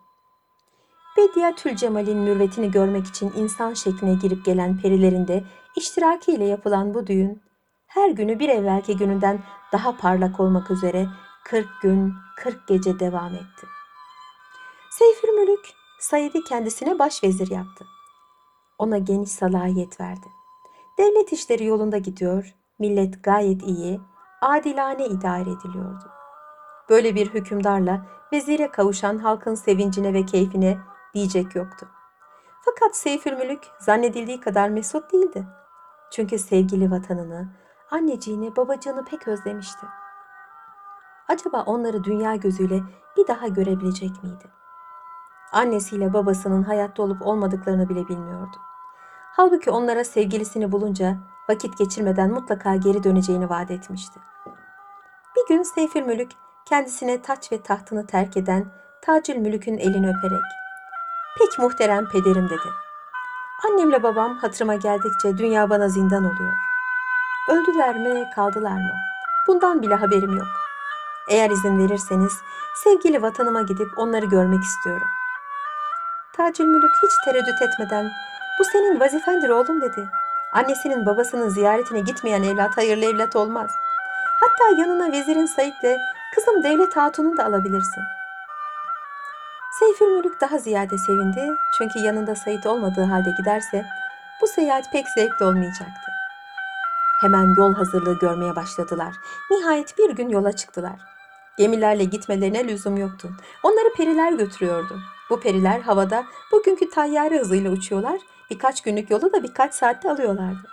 Bediye 1.17 1.77
Cemal'in 1.77 2.19
mürvetini 2.19 2.71
görmek 2.71 3.07
için 3.07 3.33
insan 3.37 3.75
şekline 3.75 4.15
girip 4.15 4.45
gelen 4.45 4.81
perilerin 4.81 5.29
de 5.29 5.45
iştirakiyle 5.77 6.45
yapılan 6.45 6.95
bu 6.95 7.07
düğün, 7.07 7.43
her 7.87 8.11
günü 8.11 8.39
bir 8.39 8.49
evvelki 8.49 8.97
gününden 8.97 9.43
daha 9.73 9.97
parlak 9.97 10.41
olmak 10.41 10.71
üzere 10.71 11.07
40 11.45 11.69
gün, 11.83 12.15
40 12.37 12.69
gece 12.69 12.99
devam 12.99 13.35
etti. 13.35 13.67
Seyfir 14.91 15.29
Mülük, 15.29 15.75
Said'i 16.01 16.45
kendisine 16.45 16.99
başvezir 16.99 17.51
yaptı. 17.51 17.87
Ona 18.79 18.99
geniş 18.99 19.31
salahiyet 19.31 20.01
verdi. 20.01 20.27
Devlet 20.99 21.33
işleri 21.33 21.65
yolunda 21.65 21.99
gidiyor, 21.99 22.55
millet 22.79 23.25
gayet 23.25 23.63
iyi, 23.63 24.01
adilane 24.43 25.07
idare 25.07 25.51
ediliyordu. 25.51 26.05
Böyle 26.89 27.15
bir 27.15 27.35
hükümdarla 27.35 28.07
vezire 28.33 28.71
kavuşan 28.71 29.19
halkın 29.19 29.55
sevincine 29.55 30.15
ve 30.15 30.27
keyfine 30.27 30.79
diyecek 31.15 31.55
yoktu. 31.55 31.89
Fakat 32.65 32.97
Seyfülmülük 32.97 33.63
zannedildiği 33.81 34.41
kadar 34.41 34.69
mesut 34.69 35.13
değildi. 35.13 35.47
Çünkü 36.11 36.39
sevgili 36.39 36.91
vatanını, 36.91 37.49
anneciğini, 37.91 38.57
babacığını 38.57 39.05
pek 39.05 39.29
özlemişti. 39.29 39.87
Acaba 41.29 41.63
onları 41.63 42.05
dünya 42.05 42.37
gözüyle 42.37 42.81
bir 43.17 43.27
daha 43.27 43.49
görebilecek 43.49 44.23
miydi? 44.23 44.45
Annesiyle 45.53 46.13
babasının 46.13 46.63
hayatta 46.63 47.03
olup 47.03 47.27
olmadıklarını 47.27 47.89
bile 47.89 48.09
bilmiyordu. 48.09 48.57
Halbuki 49.37 49.71
onlara 49.71 50.05
sevgilisini 50.05 50.73
bulunca 50.73 51.17
vakit 51.49 51.79
geçirmeden 51.79 52.31
mutlaka 52.31 52.77
geri 52.77 53.05
döneceğini 53.05 53.51
vaat 53.51 53.71
etmişti. 53.71 54.21
Bir 55.37 55.55
gün 55.55 55.63
Seyfül 55.63 56.03
Mülük 56.03 56.31
kendisine 56.65 57.23
taç 57.23 57.53
ve 57.53 57.63
tahtını 57.63 58.07
terk 58.07 58.37
eden 58.37 58.67
Tacül 59.03 59.37
Mülük'ün 59.37 59.79
elini 59.79 60.09
öperek 60.09 60.45
''Pek 61.39 61.59
muhterem 61.59 62.09
pederim'' 62.09 62.49
dedi. 62.49 62.84
''Annemle 63.65 64.03
babam 64.03 64.39
hatırıma 64.39 64.75
geldikçe 64.75 65.39
dünya 65.39 65.71
bana 65.71 65.89
zindan 65.89 66.25
oluyor. 66.25 66.53
Öldüler 67.49 67.97
mi, 67.97 68.31
kaldılar 68.35 68.71
mı? 68.71 68.93
Bundan 69.49 69.83
bile 69.83 69.95
haberim 69.95 70.37
yok. 70.37 70.49
Eğer 71.29 71.51
izin 71.51 71.79
verirseniz 71.79 72.33
sevgili 72.85 73.23
vatanıma 73.23 73.63
gidip 73.63 73.99
onları 73.99 74.27
görmek 74.27 74.65
istiyorum.'' 74.65 75.09
Tacül 76.37 76.65
Mülük 76.65 76.93
hiç 77.03 77.11
tereddüt 77.25 77.63
etmeden 77.63 78.05
''Bu 78.59 78.65
senin 78.65 79.01
vazifendir 79.01 79.49
oğlum'' 79.49 79.81
dedi. 79.81 80.09
Annesinin 80.53 81.07
babasının 81.07 81.49
ziyaretine 81.49 82.01
gitmeyen 82.01 82.43
evlat 82.43 82.77
hayırlı 82.77 83.05
evlat 83.05 83.37
olmaz. 83.37 83.71
Hatta 84.41 84.81
yanına 84.81 85.13
vezirin 85.13 85.47
Said'le 85.47 85.97
kızım 86.35 86.63
devlet 86.63 86.97
hatununu 86.97 87.37
da 87.37 87.45
alabilirsin. 87.45 88.03
Seyfül 89.85 90.07
Mülük 90.07 90.41
daha 90.41 90.59
ziyade 90.59 90.99
sevindi 90.99 91.57
çünkü 91.79 91.99
yanında 91.99 92.35
Said 92.35 92.65
olmadığı 92.65 93.05
halde 93.05 93.31
giderse 93.39 93.85
bu 94.41 94.47
seyahat 94.47 94.93
pek 94.93 95.09
zevkli 95.09 95.45
olmayacaktı. 95.45 96.13
Hemen 97.21 97.55
yol 97.59 97.75
hazırlığı 97.75 98.19
görmeye 98.19 98.57
başladılar. 98.57 99.15
Nihayet 99.51 99.99
bir 99.99 100.11
gün 100.11 100.29
yola 100.29 100.53
çıktılar. 100.53 101.01
Gemilerle 101.59 102.05
gitmelerine 102.05 102.69
lüzum 102.69 102.97
yoktu. 102.97 103.31
Onları 103.63 103.95
periler 103.97 104.33
götürüyordu. 104.33 104.99
Bu 105.31 105.41
periler 105.41 105.81
havada 105.81 106.25
bugünkü 106.53 106.91
tayyare 106.91 107.39
hızıyla 107.39 107.71
uçuyorlar, 107.71 108.21
birkaç 108.51 108.83
günlük 108.83 109.11
yolu 109.11 109.33
da 109.33 109.43
birkaç 109.43 109.75
saatte 109.75 110.11
alıyorlardı. 110.11 110.69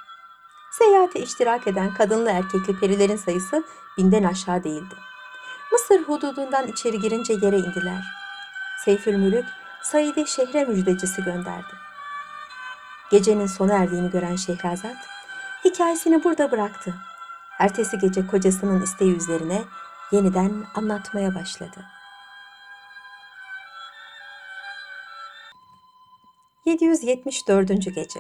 Seyahate 0.72 1.20
iştirak 1.20 1.68
eden 1.68 1.94
kadınlı 1.94 2.30
erkekli 2.30 2.80
perilerin 2.80 3.16
sayısı 3.16 3.64
binden 3.98 4.24
aşağı 4.24 4.64
değildi. 4.64 4.96
Mısır 5.72 6.04
hududundan 6.04 6.68
içeri 6.68 7.00
girince 7.00 7.34
yere 7.34 7.58
indiler. 7.58 8.21
Seyfülmülük 8.86 9.46
Said'i 9.84 10.28
şehre 10.28 10.66
müjdecisi 10.66 11.24
gönderdi. 11.24 11.74
Gecenin 13.12 13.48
sona 13.48 13.74
erdiğini 13.74 14.12
gören 14.12 14.36
Şehrazat 14.36 14.98
hikayesini 15.66 16.24
burada 16.24 16.52
bıraktı. 16.52 16.94
Ertesi 17.60 18.00
gece 18.00 18.28
kocasının 18.28 18.82
isteği 18.82 19.16
üzerine 19.16 19.62
yeniden 20.12 20.64
anlatmaya 20.76 21.36
başladı. 21.36 21.86
774. 26.66 27.68
Gece 27.68 28.20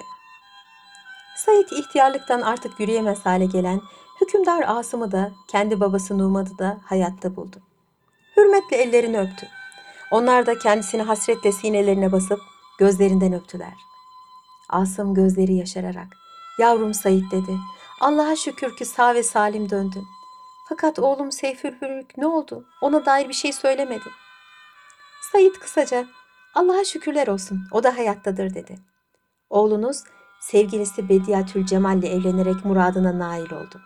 Said 1.35 1.69
ihtiyarlıktan 1.71 2.41
artık 2.41 2.79
yürüyemez 2.79 3.25
hale 3.25 3.45
gelen 3.45 3.81
hükümdar 4.21 4.63
Asım'ı 4.67 5.11
da 5.11 5.31
kendi 5.47 5.79
babası 5.79 6.17
Numan'ı 6.17 6.57
da 6.57 6.77
hayatta 6.85 7.35
buldu. 7.35 7.57
Hürmetle 8.37 8.77
ellerini 8.77 9.19
öptü. 9.19 9.47
Onlar 10.11 10.45
da 10.45 10.59
kendisini 10.59 11.01
hasretle 11.01 11.51
sinelerine 11.51 12.11
basıp 12.11 12.39
gözlerinden 12.77 13.33
öptüler. 13.33 13.73
Asım 14.69 15.13
gözleri 15.13 15.53
yaşararak 15.53 16.07
Yavrum 16.59 16.93
Said 16.93 17.31
dedi. 17.31 17.57
Allah'a 18.01 18.35
şükür 18.35 18.75
ki 18.75 18.85
sağ 18.85 19.15
ve 19.15 19.23
salim 19.23 19.69
döndün. 19.69 20.03
Fakat 20.69 20.99
oğlum 20.99 21.31
Seyfülmülük 21.31 22.17
ne 22.17 22.27
oldu? 22.27 22.65
Ona 22.81 23.05
dair 23.05 23.29
bir 23.29 23.33
şey 23.33 23.53
söylemedi. 23.53 24.09
Said 25.31 25.53
kısaca 25.53 26.05
Allah'a 26.55 26.83
şükürler 26.83 27.27
olsun 27.27 27.59
o 27.71 27.83
da 27.83 27.97
hayattadır 27.97 28.53
dedi. 28.53 28.79
Oğlunuz 29.49 30.03
sevgilisi 30.41 31.09
Bediatül 31.09 31.65
Cemal 31.65 31.99
ile 31.99 32.09
evlenerek 32.09 32.65
muradına 32.65 33.19
nail 33.19 33.51
oldu. 33.51 33.81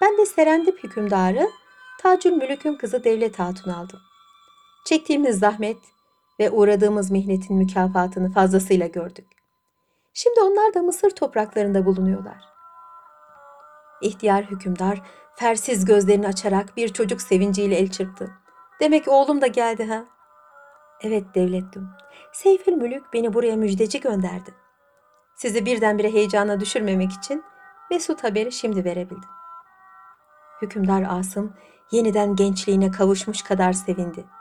Ben 0.00 0.18
de 0.18 0.26
Serendip 0.26 0.84
hükümdarı 0.84 1.50
Tacül 1.98 2.32
Mülük'ün 2.32 2.74
kızı 2.74 3.04
Devlet 3.04 3.38
Hatun 3.38 3.70
aldım. 3.70 4.00
Çektiğimiz 4.86 5.38
zahmet 5.38 5.76
ve 6.40 6.50
uğradığımız 6.50 7.10
mihnetin 7.10 7.56
mükafatını 7.56 8.32
fazlasıyla 8.32 8.86
gördük. 8.86 9.26
Şimdi 10.14 10.40
onlar 10.40 10.74
da 10.74 10.82
Mısır 10.82 11.10
topraklarında 11.10 11.86
bulunuyorlar. 11.86 12.44
İhtiyar 14.02 14.44
hükümdar 14.44 15.02
fersiz 15.34 15.84
gözlerini 15.84 16.26
açarak 16.26 16.76
bir 16.76 16.88
çocuk 16.88 17.22
sevinciyle 17.22 17.76
el 17.76 17.90
çırptı. 17.90 18.30
Demek 18.80 19.08
oğlum 19.08 19.40
da 19.40 19.46
geldi 19.46 19.84
ha? 19.84 20.04
Evet 21.00 21.24
devlettim. 21.34 21.88
Seyfül 22.32 22.72
Mülük 22.72 23.12
beni 23.12 23.34
buraya 23.34 23.56
müjdeci 23.56 24.00
gönderdi. 24.00 24.54
Sizi 25.36 25.66
birdenbire 25.66 26.12
heyecana 26.12 26.60
düşürmemek 26.60 27.12
için 27.12 27.44
Mesut 27.90 28.24
haberi 28.24 28.52
şimdi 28.52 28.84
verebildim. 28.84 29.30
Hükümdar 30.62 31.06
Asım 31.08 31.54
yeniden 31.92 32.36
gençliğine 32.36 32.90
kavuşmuş 32.90 33.42
kadar 33.42 33.72
sevindi. 33.72 34.35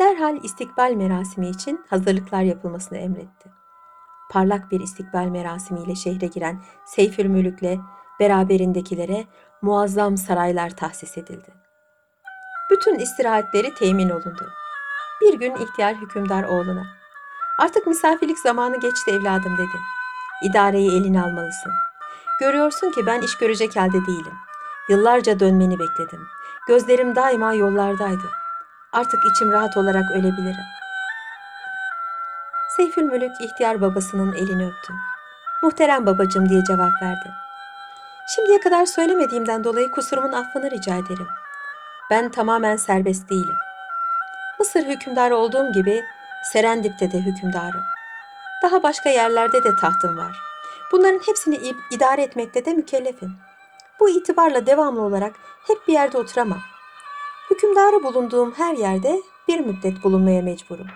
Derhal 0.00 0.44
istikbal 0.44 0.92
merasimi 0.92 1.48
için 1.48 1.84
hazırlıklar 1.90 2.42
yapılmasını 2.42 2.98
emretti. 2.98 3.50
Parlak 4.30 4.70
bir 4.70 4.80
istikbal 4.80 5.24
merasimiyle 5.24 5.94
şehre 5.94 6.26
giren 6.26 6.62
Seyfül 6.86 7.26
Mülük'le 7.26 7.78
beraberindekilere 8.20 9.24
muazzam 9.62 10.16
saraylar 10.16 10.70
tahsis 10.70 11.18
edildi. 11.18 11.54
Bütün 12.70 12.98
istirahatleri 12.98 13.74
temin 13.74 14.10
olundu. 14.10 14.48
Bir 15.20 15.38
gün 15.38 15.54
ihtiyar 15.54 15.94
hükümdar 15.94 16.44
oğluna, 16.44 16.86
artık 17.58 17.86
misafirlik 17.86 18.38
zamanı 18.38 18.80
geçti 18.80 19.10
evladım 19.10 19.58
dedi. 19.58 19.78
İdareyi 20.42 20.90
eline 20.90 21.22
almalısın. 21.22 21.72
Görüyorsun 22.40 22.90
ki 22.90 23.06
ben 23.06 23.20
iş 23.20 23.38
görecek 23.38 23.76
halde 23.76 24.06
değilim. 24.06 24.34
Yıllarca 24.88 25.40
dönmeni 25.40 25.78
bekledim. 25.78 26.20
Gözlerim 26.68 27.16
daima 27.16 27.54
yollardaydı. 27.54 28.39
Artık 28.92 29.24
içim 29.26 29.52
rahat 29.52 29.76
olarak 29.76 30.10
ölebilirim. 30.10 30.64
Seyfül 32.76 33.02
Mülük 33.02 33.40
ihtiyar 33.40 33.80
babasının 33.80 34.32
elini 34.32 34.66
öptü. 34.66 34.92
Muhterem 35.62 36.06
babacım 36.06 36.48
diye 36.48 36.64
cevap 36.64 37.02
verdi. 37.02 37.30
Şimdiye 38.34 38.60
kadar 38.60 38.86
söylemediğimden 38.86 39.64
dolayı 39.64 39.90
kusurumun 39.90 40.32
affını 40.32 40.70
rica 40.70 40.94
ederim. 40.94 41.26
Ben 42.10 42.30
tamamen 42.30 42.76
serbest 42.76 43.30
değilim. 43.30 43.56
Mısır 44.58 44.84
hükümdarı 44.86 45.36
olduğum 45.36 45.72
gibi 45.72 46.04
Serendip'te 46.52 47.12
de 47.12 47.18
hükümdarım. 47.18 47.82
Daha 48.62 48.82
başka 48.82 49.10
yerlerde 49.10 49.64
de 49.64 49.76
tahtım 49.76 50.18
var. 50.18 50.36
Bunların 50.92 51.20
hepsini 51.26 51.74
idare 51.90 52.22
etmekte 52.22 52.64
de 52.64 52.72
mükellefim. 52.72 53.36
Bu 54.00 54.10
itibarla 54.10 54.66
devamlı 54.66 55.00
olarak 55.00 55.32
hep 55.66 55.88
bir 55.88 55.92
yerde 55.92 56.18
oturamam. 56.18 56.60
Hükümdarı 57.60 58.02
bulunduğum 58.02 58.52
her 58.56 58.74
yerde 58.74 59.22
bir 59.48 59.60
müddet 59.60 60.04
bulunmaya 60.04 60.42
mecburum. 60.42 60.86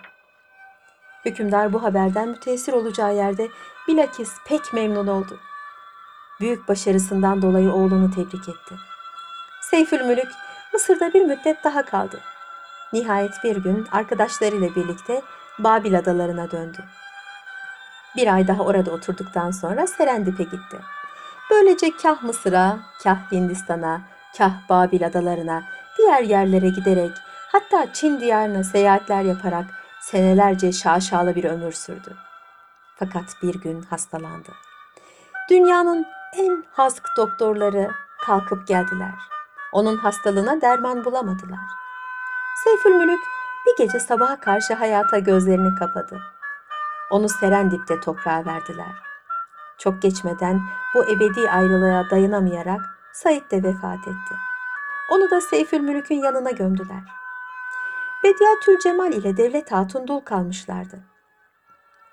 Hükümdar 1.25 1.73
bu 1.73 1.83
haberden 1.83 2.29
müteessir 2.29 2.73
olacağı 2.73 3.15
yerde 3.15 3.49
bilakis 3.89 4.33
pek 4.47 4.73
memnun 4.73 5.07
oldu. 5.07 5.39
Büyük 6.41 6.69
başarısından 6.69 7.43
dolayı 7.43 7.73
oğlunu 7.73 8.11
tebrik 8.11 8.49
etti. 8.49 8.75
Seyfülmülük 9.71 10.29
Mısır'da 10.73 11.15
bir 11.15 11.23
müddet 11.23 11.65
daha 11.65 11.85
kaldı. 11.85 12.21
Nihayet 12.93 13.35
bir 13.45 13.57
gün 13.57 13.87
arkadaşlarıyla 13.93 14.75
birlikte 14.75 15.23
Babil 15.59 15.99
adalarına 15.99 16.51
döndü. 16.51 16.85
Bir 18.17 18.35
ay 18.35 18.49
daha 18.49 18.63
orada 18.63 18.91
oturduktan 18.91 19.51
sonra 19.51 19.87
Serendip'e 19.87 20.43
gitti. 20.43 20.77
Böylece 21.51 21.97
kah 22.03 22.23
Mısır'a, 22.23 22.79
kah 23.03 23.33
Hindistan'a, 23.33 24.01
kah 24.39 24.69
Babil 24.69 25.07
adalarına, 25.07 25.74
diğer 25.99 26.23
yerlere 26.23 26.69
giderek 26.69 27.11
hatta 27.53 27.93
Çin 27.93 28.21
diyarına 28.21 28.65
seyahatler 28.65 29.23
yaparak 29.23 29.65
senelerce 30.01 30.73
şaşalı 30.73 31.35
bir 31.35 31.45
ömür 31.45 31.73
sürdü. 31.73 32.17
Fakat 32.97 33.25
bir 33.43 33.55
gün 33.55 33.83
hastalandı. 33.83 34.53
Dünyanın 35.51 36.07
en 36.37 36.65
hask 36.73 37.03
doktorları 37.17 37.91
kalkıp 38.27 38.67
geldiler. 38.67 39.15
Onun 39.73 39.97
hastalığına 39.97 40.61
derman 40.61 41.05
bulamadılar. 41.05 41.67
Seyfülmülük 42.65 43.21
bir 43.67 43.85
gece 43.85 44.01
sabaha 44.01 44.41
karşı 44.41 44.75
hayata 44.75 45.19
gözlerini 45.19 45.75
kapadı. 45.75 46.21
Onu 47.11 47.29
Serendip'te 47.29 48.01
toprağa 48.01 48.45
verdiler. 48.47 48.95
Çok 49.79 50.03
geçmeden 50.03 50.61
bu 50.95 51.05
ebedi 51.05 51.51
ayrılığa 51.51 52.11
dayanamayarak 52.11 52.81
Said 53.13 53.51
de 53.51 53.63
vefat 53.63 54.09
etti. 54.09 54.35
Onu 55.11 55.31
da 55.31 55.41
Seyfülmülük'ün 55.41 56.23
yanına 56.23 56.51
gömdüler. 56.51 57.03
Bediatül 58.25 58.79
Cemal 58.79 59.13
ile 59.13 59.37
Devlet 59.37 59.73
Hatun 59.73 60.09
dul 60.09 60.21
kalmışlardı. 60.21 60.99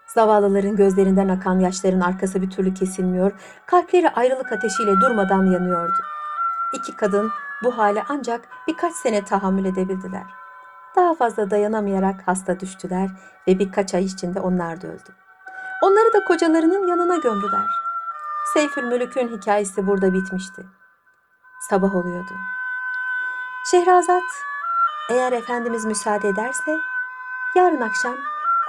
Zavallıların 0.07 0.75
gözlerinden 0.75 1.29
akan 1.29 1.59
yaşların 1.59 1.99
arkası 1.99 2.41
bir 2.41 2.49
türlü 2.49 2.73
kesilmiyor, 2.73 3.31
kalpleri 3.65 4.09
ayrılık 4.09 4.51
ateşiyle 4.51 4.91
durmadan 5.01 5.45
yanıyordu. 5.45 6.03
İki 6.73 6.95
kadın 6.95 7.31
bu 7.63 7.77
hale 7.77 8.03
ancak 8.09 8.41
birkaç 8.67 8.93
sene 8.93 9.25
tahammül 9.25 9.65
edebildiler. 9.65 10.23
Daha 10.95 11.13
fazla 11.13 11.51
dayanamayarak 11.51 12.27
hasta 12.27 12.59
düştüler 12.59 13.09
ve 13.47 13.59
birkaç 13.59 13.93
ay 13.93 14.05
içinde 14.05 14.39
onlar 14.39 14.81
da 14.81 14.87
öldü. 14.87 15.15
Onları 15.83 16.13
da 16.13 16.25
kocalarının 16.25 16.87
yanına 16.87 17.15
gömdüler. 17.15 17.67
Seyfülmülük'ün 18.53 19.37
hikayesi 19.37 19.87
burada 19.87 20.13
bitmişti. 20.13 20.65
Sabah 21.69 21.95
oluyordu. 21.95 22.33
Şehrazat, 23.63 24.23
eğer 25.09 25.31
Efendimiz 25.31 25.85
müsaade 25.85 26.27
ederse 26.27 26.77
yarın 27.55 27.81
akşam 27.81 28.17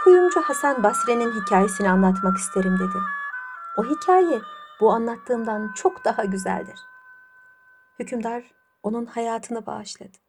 kuyumcu 0.05 0.41
Hasan 0.41 0.83
Basre'nin 0.83 1.33
hikayesini 1.33 1.91
anlatmak 1.91 2.39
isterim 2.39 2.79
dedi. 2.79 2.99
O 3.77 3.85
hikaye 3.85 4.41
bu 4.81 4.93
anlattığımdan 4.93 5.73
çok 5.75 6.05
daha 6.05 6.25
güzeldir. 6.25 6.81
Hükümdar 7.99 8.45
onun 8.83 9.07
hayatını 9.07 9.67
bağışladı. 9.67 10.22